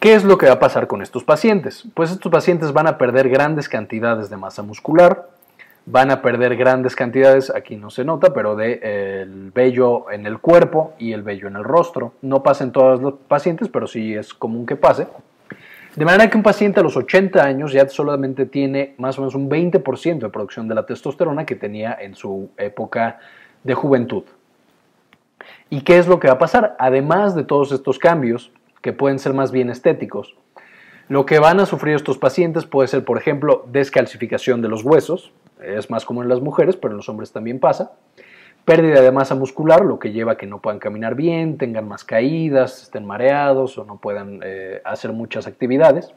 ¿Qué 0.00 0.14
es 0.14 0.22
lo 0.22 0.38
que 0.38 0.46
va 0.46 0.52
a 0.52 0.58
pasar 0.60 0.86
con 0.86 1.02
estos 1.02 1.24
pacientes? 1.24 1.84
Pues 1.94 2.10
estos 2.10 2.30
pacientes 2.30 2.72
van 2.72 2.86
a 2.86 2.98
perder 2.98 3.30
grandes 3.30 3.68
cantidades 3.68 4.30
de 4.30 4.36
masa 4.36 4.62
muscular, 4.62 5.28
van 5.90 6.10
a 6.10 6.20
perder 6.20 6.54
grandes 6.56 6.94
cantidades, 6.94 7.50
aquí 7.54 7.76
no 7.76 7.88
se 7.88 8.04
nota, 8.04 8.34
pero 8.34 8.56
de 8.56 9.22
el 9.22 9.50
vello 9.52 10.10
en 10.10 10.26
el 10.26 10.38
cuerpo 10.38 10.92
y 10.98 11.12
el 11.12 11.22
vello 11.22 11.48
en 11.48 11.56
el 11.56 11.64
rostro. 11.64 12.12
No 12.20 12.42
pasa 12.42 12.64
en 12.64 12.72
todos 12.72 13.00
los 13.00 13.14
pacientes, 13.26 13.68
pero 13.68 13.86
sí 13.86 14.14
es 14.14 14.34
común 14.34 14.66
que 14.66 14.76
pase. 14.76 15.06
De 15.96 16.04
manera 16.04 16.28
que 16.28 16.36
un 16.36 16.42
paciente 16.42 16.80
a 16.80 16.82
los 16.82 16.96
80 16.96 17.42
años 17.42 17.72
ya 17.72 17.88
solamente 17.88 18.44
tiene 18.44 18.94
más 18.98 19.18
o 19.18 19.22
menos 19.22 19.34
un 19.34 19.48
20% 19.48 20.18
de 20.18 20.28
producción 20.28 20.68
de 20.68 20.74
la 20.74 20.84
testosterona 20.84 21.46
que 21.46 21.56
tenía 21.56 21.96
en 21.98 22.14
su 22.14 22.50
época 22.58 23.18
de 23.64 23.74
juventud. 23.74 24.24
¿Y 25.70 25.80
qué 25.80 25.98
es 25.98 26.06
lo 26.06 26.20
que 26.20 26.28
va 26.28 26.34
a 26.34 26.38
pasar? 26.38 26.76
Además 26.78 27.34
de 27.34 27.44
todos 27.44 27.72
estos 27.72 27.98
cambios, 27.98 28.52
que 28.82 28.92
pueden 28.92 29.18
ser 29.18 29.32
más 29.32 29.50
bien 29.50 29.70
estéticos, 29.70 30.36
lo 31.08 31.24
que 31.24 31.38
van 31.38 31.58
a 31.58 31.66
sufrir 31.66 31.96
estos 31.96 32.18
pacientes 32.18 32.66
puede 32.66 32.88
ser, 32.88 33.04
por 33.04 33.16
ejemplo, 33.16 33.64
descalcificación 33.72 34.60
de 34.60 34.68
los 34.68 34.84
huesos, 34.84 35.32
es 35.62 35.90
más 35.90 36.04
común 36.04 36.24
en 36.24 36.28
las 36.28 36.40
mujeres, 36.40 36.76
pero 36.76 36.92
en 36.92 36.98
los 36.98 37.08
hombres 37.08 37.32
también 37.32 37.60
pasa. 37.60 37.92
Pérdida 38.64 39.00
de 39.00 39.10
masa 39.12 39.34
muscular, 39.34 39.84
lo 39.84 39.98
que 39.98 40.12
lleva 40.12 40.32
a 40.32 40.36
que 40.36 40.46
no 40.46 40.60
puedan 40.60 40.78
caminar 40.78 41.14
bien, 41.14 41.56
tengan 41.56 41.88
más 41.88 42.04
caídas, 42.04 42.82
estén 42.82 43.06
mareados 43.06 43.78
o 43.78 43.84
no 43.84 43.96
puedan 43.96 44.40
eh, 44.44 44.82
hacer 44.84 45.12
muchas 45.12 45.46
actividades. 45.46 46.12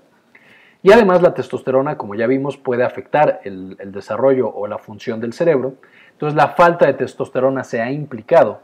Y 0.84 0.92
además 0.92 1.22
la 1.22 1.34
testosterona, 1.34 1.98
como 1.98 2.16
ya 2.16 2.28
vimos, 2.28 2.58
puede 2.58 2.84
afectar 2.84 3.40
el, 3.44 3.78
el 3.80 3.92
desarrollo 3.92 4.50
o 4.50 4.68
la 4.68 4.80
función 4.80 5.22
del 5.22 5.34
cerebro. 5.34 5.76
Entonces 6.12 6.36
la 6.36 6.50
falta 6.50 6.88
de 6.88 6.94
testosterona 6.94 7.64
se 7.64 7.82
ha 7.82 7.92
implicado 7.92 8.62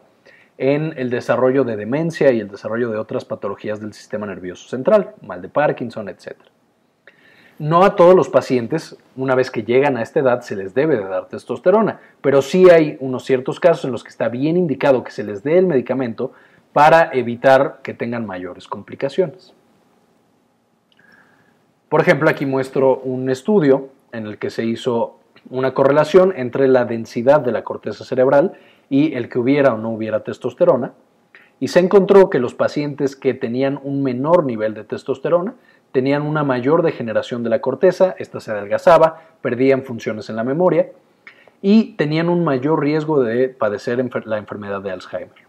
en 0.57 0.93
el 0.97 1.09
desarrollo 1.09 1.63
de 1.63 1.75
demencia 1.75 2.31
y 2.31 2.39
el 2.39 2.49
desarrollo 2.49 2.89
de 2.89 2.97
otras 2.97 3.25
patologías 3.25 3.79
del 3.79 3.93
sistema 3.93 4.25
nervioso 4.25 4.67
central, 4.67 5.13
mal 5.21 5.41
de 5.41 5.49
Parkinson, 5.49 6.09
etc. 6.09 6.35
No 7.59 7.83
a 7.83 7.95
todos 7.95 8.15
los 8.15 8.29
pacientes, 8.29 8.97
una 9.15 9.33
vez 9.33 9.49
que 9.49 9.63
llegan 9.63 9.97
a 9.97 10.03
esta 10.03 10.19
edad, 10.19 10.41
se 10.41 10.55
les 10.55 10.75
debe 10.75 10.95
de 10.95 11.05
dar 11.05 11.27
testosterona, 11.27 11.99
pero 12.21 12.43
sí 12.43 12.69
hay 12.69 12.97
unos 12.99 13.25
ciertos 13.25 13.59
casos 13.59 13.85
en 13.85 13.91
los 13.91 14.03
que 14.03 14.09
está 14.09 14.29
bien 14.29 14.57
indicado 14.57 15.03
que 15.03 15.11
se 15.11 15.23
les 15.23 15.41
dé 15.41 15.57
el 15.57 15.65
medicamento 15.65 16.33
para 16.71 17.09
evitar 17.13 17.79
que 17.81 17.95
tengan 17.95 18.27
mayores 18.27 18.67
complicaciones. 18.67 19.53
Por 21.89 22.01
ejemplo, 22.01 22.29
aquí 22.29 22.45
muestro 22.45 22.99
un 22.99 23.29
estudio 23.31 23.89
en 24.11 24.27
el 24.27 24.37
que 24.37 24.51
se 24.51 24.63
hizo 24.63 25.17
una 25.49 25.73
correlación 25.73 26.33
entre 26.35 26.67
la 26.67 26.85
densidad 26.85 27.41
de 27.41 27.51
la 27.51 27.63
corteza 27.63 28.05
cerebral 28.05 28.53
y 28.89 29.15
el 29.15 29.29
que 29.29 29.39
hubiera 29.39 29.73
o 29.73 29.77
no 29.77 29.89
hubiera 29.89 30.23
testosterona, 30.23 30.93
y 31.59 31.69
se 31.69 31.79
encontró 31.79 32.29
que 32.29 32.39
los 32.39 32.53
pacientes 32.53 33.15
que 33.15 33.33
tenían 33.33 33.79
un 33.81 34.03
menor 34.03 34.45
nivel 34.45 34.75
de 34.75 34.83
testosterona 34.83 35.55
tenían 35.97 36.21
una 36.21 36.43
mayor 36.43 36.83
degeneración 36.83 37.41
de 37.41 37.49
la 37.49 37.60
corteza, 37.60 38.13
esta 38.19 38.39
se 38.39 38.51
adelgazaba, 38.51 39.19
perdían 39.41 39.81
funciones 39.81 40.29
en 40.29 40.36
la 40.36 40.43
memoria 40.43 40.91
y 41.60 41.95
tenían 41.95 42.29
un 42.29 42.43
mayor 42.43 42.83
riesgo 42.83 43.23
de 43.23 43.49
padecer 43.49 43.97
la 44.27 44.38
enfermedad 44.38 44.79
de 44.83 44.91
Alzheimer. 44.91 45.47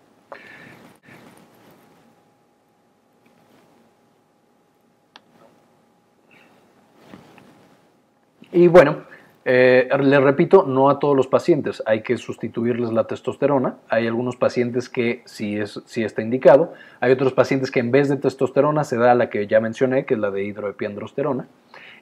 Y 8.50 8.68
bueno, 8.68 9.02
eh, 9.50 9.88
les 10.02 10.22
repito, 10.22 10.64
no 10.64 10.90
a 10.90 10.98
todos 10.98 11.16
los 11.16 11.26
pacientes 11.26 11.82
hay 11.87 12.02
que 12.02 12.18
sustituirles 12.18 12.92
la 12.92 13.06
testosterona. 13.06 13.78
Hay 13.88 14.06
algunos 14.06 14.37
pacientes 14.37 14.90
que 14.90 15.22
sí, 15.24 15.58
es, 15.58 15.80
sí 15.87 16.04
está 16.04 16.20
indicado. 16.20 16.74
Hay 17.00 17.12
otros 17.12 17.32
pacientes 17.32 17.70
que 17.70 17.80
en 17.80 17.90
vez 17.90 18.11
de 18.11 18.18
testosterona 18.18 18.84
se 18.84 18.98
da 18.98 19.14
la 19.14 19.30
que 19.30 19.46
ya 19.46 19.58
mencioné, 19.61 20.04
que 20.04 20.12
es 20.12 20.20
la 20.20 20.30
de 20.30 20.44
hidroepiandrosterona. 20.44 21.48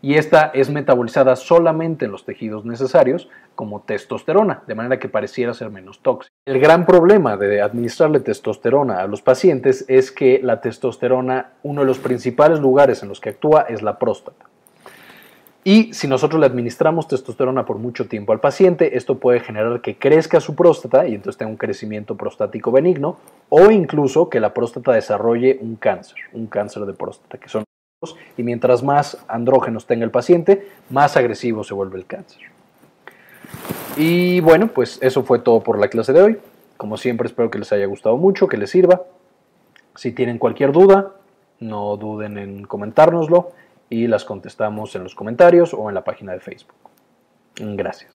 Y 0.03 0.15
esta 0.15 0.51
es 0.55 0.71
metabolizada 0.71 1.37
solamente 1.37 2.07
en 2.07 2.11
los 2.11 2.25
tejidos 2.25 2.65
necesarios 2.65 3.29
como 3.55 3.81
testosterona, 3.83 4.65
de 4.67 4.75
manera 4.75 4.99
que 4.99 5.09
pareciera 5.09 5.55
ser 5.55 5.71
menos 5.71 6.01
tóxica. 6.01 6.35
El 6.47 6.59
gran 6.59 6.85
problema 6.85 7.37
de 7.37 7.63
administrarle 7.63 8.19
testosterona 8.19 9.03
a 9.03 9.07
los 9.07 9.23
pacientes 9.23 9.85
es 9.87 10.11
que 10.11 10.41
la 10.43 10.61
testosterona, 10.61 11.53
uno 11.63 11.83
de 11.83 11.87
los 11.87 12.01
principales 12.01 12.59
lugares 12.59 13.05
en 13.05 13.09
los 13.09 13.21
que 13.21 13.29
actúa 13.29 13.67
es 13.69 13.83
la 13.83 14.01
próstata. 14.01 14.47
Y 15.67 15.93
si 15.95 16.07
nosotros 16.07 16.39
le 16.39 16.47
administramos 16.47 17.09
testosterona 17.09 17.67
por 17.67 17.79
mucho 17.79 18.07
tiempo 18.07 18.33
al 18.33 18.39
paciente, 18.39 18.97
esto 18.97 19.19
puede 19.19 19.41
generar 19.41 19.81
que 19.81 19.99
crezca 19.99 20.39
su 20.39 20.55
próstata 20.55 21.09
y 21.09 21.17
entonces 21.17 21.39
tenga 21.39 21.51
un 21.51 21.57
crecimiento 21.57 22.17
prostático 22.17 22.71
benigno 22.71 23.17
o 23.49 23.73
incluso 23.73 24.29
que 24.29 24.39
la 24.39 24.55
próstata 24.55 24.93
desarrolle 24.93 25.59
un 25.61 25.75
cáncer, 25.75 26.19
un 26.35 26.47
cáncer 26.47 26.87
de 26.87 26.93
próstata, 26.93 27.39
que 27.39 27.49
son 27.49 27.65
y 28.37 28.45
mientras 28.45 28.85
más 28.85 29.19
andrógenos 29.27 29.87
tenga 29.87 30.05
el 30.05 30.13
paciente, 30.13 30.69
más 30.89 31.17
agresivo 31.17 31.65
se 31.65 31.75
vuelve 31.75 31.99
el 31.99 32.07
cáncer. 32.07 32.43
Y 33.97 34.39
bueno, 34.43 34.69
pues 34.69 35.01
eso 35.03 35.25
fue 35.25 35.41
todo 35.41 35.65
por 35.65 35.81
la 35.81 35.89
clase 35.89 36.13
de 36.13 36.23
hoy. 36.23 36.39
Como 36.77 36.97
siempre 36.97 37.27
espero 37.27 37.51
que 37.51 37.59
les 37.59 37.73
haya 37.73 37.87
gustado 37.87 38.17
mucho, 38.17 38.47
que 38.47 38.57
les 38.57 38.71
sirva. 38.71 39.03
Si 39.97 40.13
tienen 40.13 40.39
cualquier 40.39 40.71
duda, 40.71 41.11
no 41.59 41.97
duden 41.97 42.39
en 42.39 42.63
comentárnoslo 42.63 43.51
y 43.89 44.07
las 44.07 44.25
contestamos 44.25 44.95
en 44.97 45.05
los 45.05 45.15
comentarios 45.15 45.75
o 45.75 45.89
en 45.89 45.95
la 45.95 46.05
página 46.05 46.33
de 46.33 46.41
Facebook. 46.41 46.75
Gracias. 47.57 48.13